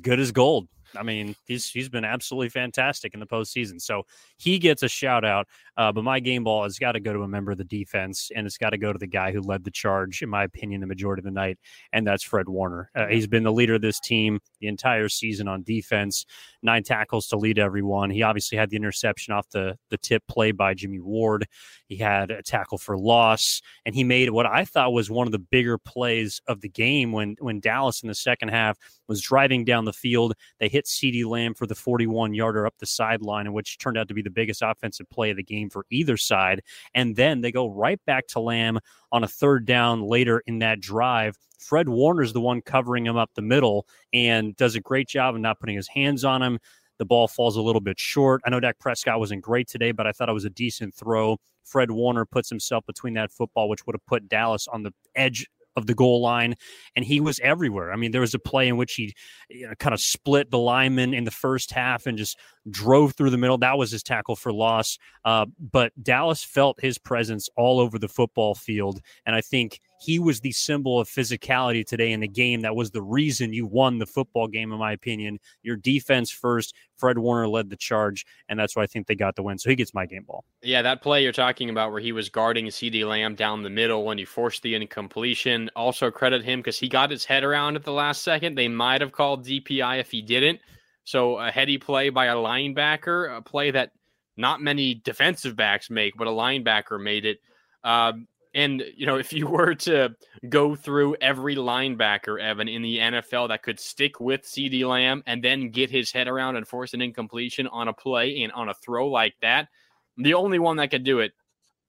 [0.00, 3.80] good as gold I mean, he's he's been absolutely fantastic in the postseason.
[3.80, 4.04] So
[4.36, 5.48] he gets a shout out.
[5.76, 8.30] Uh, but my game ball has got to go to a member of the defense,
[8.34, 10.80] and it's got to go to the guy who led the charge, in my opinion,
[10.80, 11.58] the majority of the night,
[11.92, 12.90] and that's Fred Warner.
[12.94, 16.26] Uh, he's been the leader of this team the entire season on defense.
[16.62, 18.10] Nine tackles to lead everyone.
[18.10, 21.46] He obviously had the interception off the the tip play by Jimmy Ward.
[21.88, 25.32] He had a tackle for loss, and he made what I thought was one of
[25.32, 28.78] the bigger plays of the game when when Dallas in the second half
[29.08, 30.34] was driving down the field.
[30.58, 34.14] They hit CeeDee Lamb for the 41 yarder up the sideline, which turned out to
[34.14, 36.62] be the biggest offensive play of the game for either side.
[36.94, 38.78] And then they go right back to Lamb
[39.10, 41.36] on a third down later in that drive.
[41.58, 45.40] Fred Warner's the one covering him up the middle and does a great job of
[45.40, 46.58] not putting his hands on him.
[46.98, 48.42] The ball falls a little bit short.
[48.44, 51.38] I know Dak Prescott wasn't great today, but I thought it was a decent throw.
[51.64, 55.46] Fred Warner puts himself between that football, which would have put Dallas on the edge
[55.76, 56.54] of the goal line,
[56.96, 57.92] and he was everywhere.
[57.92, 59.14] I mean, there was a play in which he
[59.48, 62.38] you know, kind of split the lineman in the first half and just
[62.70, 63.58] drove through the middle.
[63.58, 64.98] That was his tackle for loss.
[65.24, 70.18] Uh, but Dallas felt his presence all over the football field, and I think he
[70.18, 72.62] was the symbol of physicality today in the game.
[72.62, 75.38] That was the reason you won the football game, in my opinion.
[75.62, 76.74] Your defense first.
[76.96, 79.58] Fred Warner led the charge, and that's why I think they got the win.
[79.58, 80.44] So he gets my game ball.
[80.62, 84.04] Yeah, that play you're talking about where he was guarding CeeDee Lamb down the middle
[84.04, 85.70] when he forced the incompletion.
[85.76, 88.56] Also credit him because he got his head around at the last second.
[88.56, 90.60] They might have called DPI if he didn't.
[91.04, 93.92] So a heady play by a linebacker, a play that
[94.36, 97.38] not many defensive backs make, but a linebacker made it.
[97.84, 100.14] Um, and you know, if you were to
[100.48, 105.42] go through every linebacker, Evan, in the NFL that could stick with CeeDee Lamb and
[105.42, 108.74] then get his head around and force an incompletion on a play and on a
[108.74, 109.68] throw like that,
[110.16, 111.32] the only one that could do it,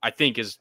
[0.02, 0.58] I think, is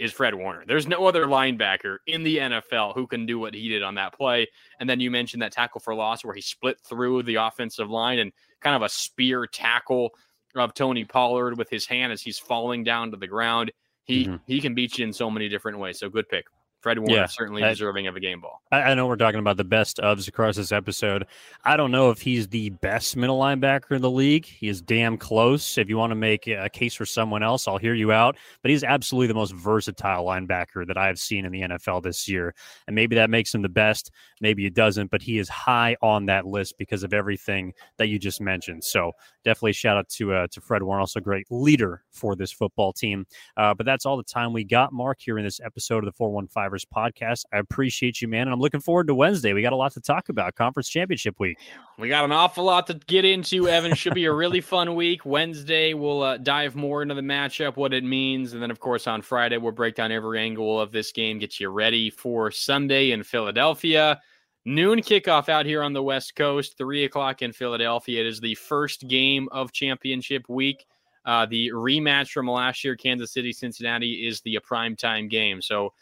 [0.00, 0.64] is Fred Warner.
[0.66, 4.14] There's no other linebacker in the NFL who can do what he did on that
[4.14, 4.48] play.
[4.80, 8.18] And then you mentioned that tackle for loss where he split through the offensive line
[8.18, 8.32] and
[8.62, 10.10] kind of a spear tackle
[10.54, 13.72] of Tony Pollard with his hand as he's falling down to the ground.
[14.04, 14.36] He mm-hmm.
[14.46, 15.98] he can beat you in so many different ways.
[15.98, 16.46] So good pick.
[16.80, 18.62] Fred Warner yeah, certainly I, deserving of a game ball.
[18.72, 21.26] I, I, know we're talking about the best ofs across this episode.
[21.64, 24.46] I don't know if he's the best middle linebacker in the league.
[24.46, 25.76] He is damn close.
[25.76, 28.36] If you want to make a case for someone else, I'll hear you out.
[28.62, 32.26] But he's absolutely the most versatile linebacker that I have seen in the NFL this
[32.26, 32.54] year.
[32.86, 34.10] And maybe that makes him the best.
[34.40, 38.18] Maybe it doesn't, but he is high on that list because of everything that you
[38.18, 38.84] just mentioned.
[38.84, 39.12] So
[39.44, 43.26] definitely shout out to uh, to Fred Warner, also great leader for this football team.
[43.58, 46.12] Uh, but that's all the time we got, Mark, here in this episode of the
[46.12, 47.44] 415 podcast.
[47.52, 48.42] I appreciate you, man.
[48.42, 49.52] And I'm looking forward to Wednesday.
[49.52, 50.54] We got a lot to talk about.
[50.54, 51.58] Conference championship week.
[51.98, 53.94] We got an awful lot to get into, Evan.
[53.94, 55.24] Should be a really fun week.
[55.24, 58.52] Wednesday, we'll uh, dive more into the matchup, what it means.
[58.52, 61.58] And then, of course, on Friday, we'll break down every angle of this game, get
[61.58, 64.20] you ready for Sunday in Philadelphia.
[64.66, 68.20] Noon kickoff out here on the West Coast, three o'clock in Philadelphia.
[68.20, 70.86] It is the first game of championship week.
[71.24, 75.62] Uh, the rematch from last year, Kansas City Cincinnati, is the prime time game.
[75.62, 75.92] So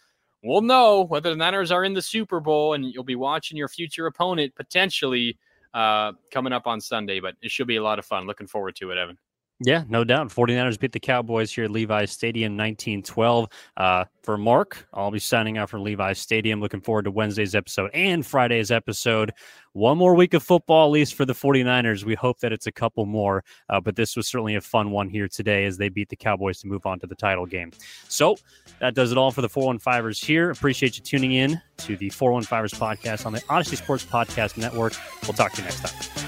[0.43, 3.69] we'll know whether the Niners are in the Super Bowl, and you'll be watching your
[3.69, 5.39] future opponent potentially
[5.75, 7.21] uh, coming up on Sunday.
[7.21, 8.27] But it should be a lot of fun.
[8.27, 9.19] Looking forward to it, Evan.
[9.61, 10.29] Yeah, no doubt.
[10.29, 13.49] 49ers beat the Cowboys here at Levi's Stadium 1912.
[13.77, 16.61] Uh, for Mark, I'll be signing out from Levi's Stadium.
[16.61, 19.33] Looking forward to Wednesday's episode and Friday's episode.
[19.73, 22.05] One more week of football, at least for the 49ers.
[22.05, 25.09] We hope that it's a couple more, uh, but this was certainly a fun one
[25.09, 27.73] here today as they beat the Cowboys to move on to the title game.
[28.09, 28.37] So
[28.81, 30.51] that does it all for the 415ers here.
[30.51, 34.95] Appreciate you tuning in to the 415ers podcast on the Audacy Sports Podcast Network.
[35.25, 36.28] We'll talk to you next time.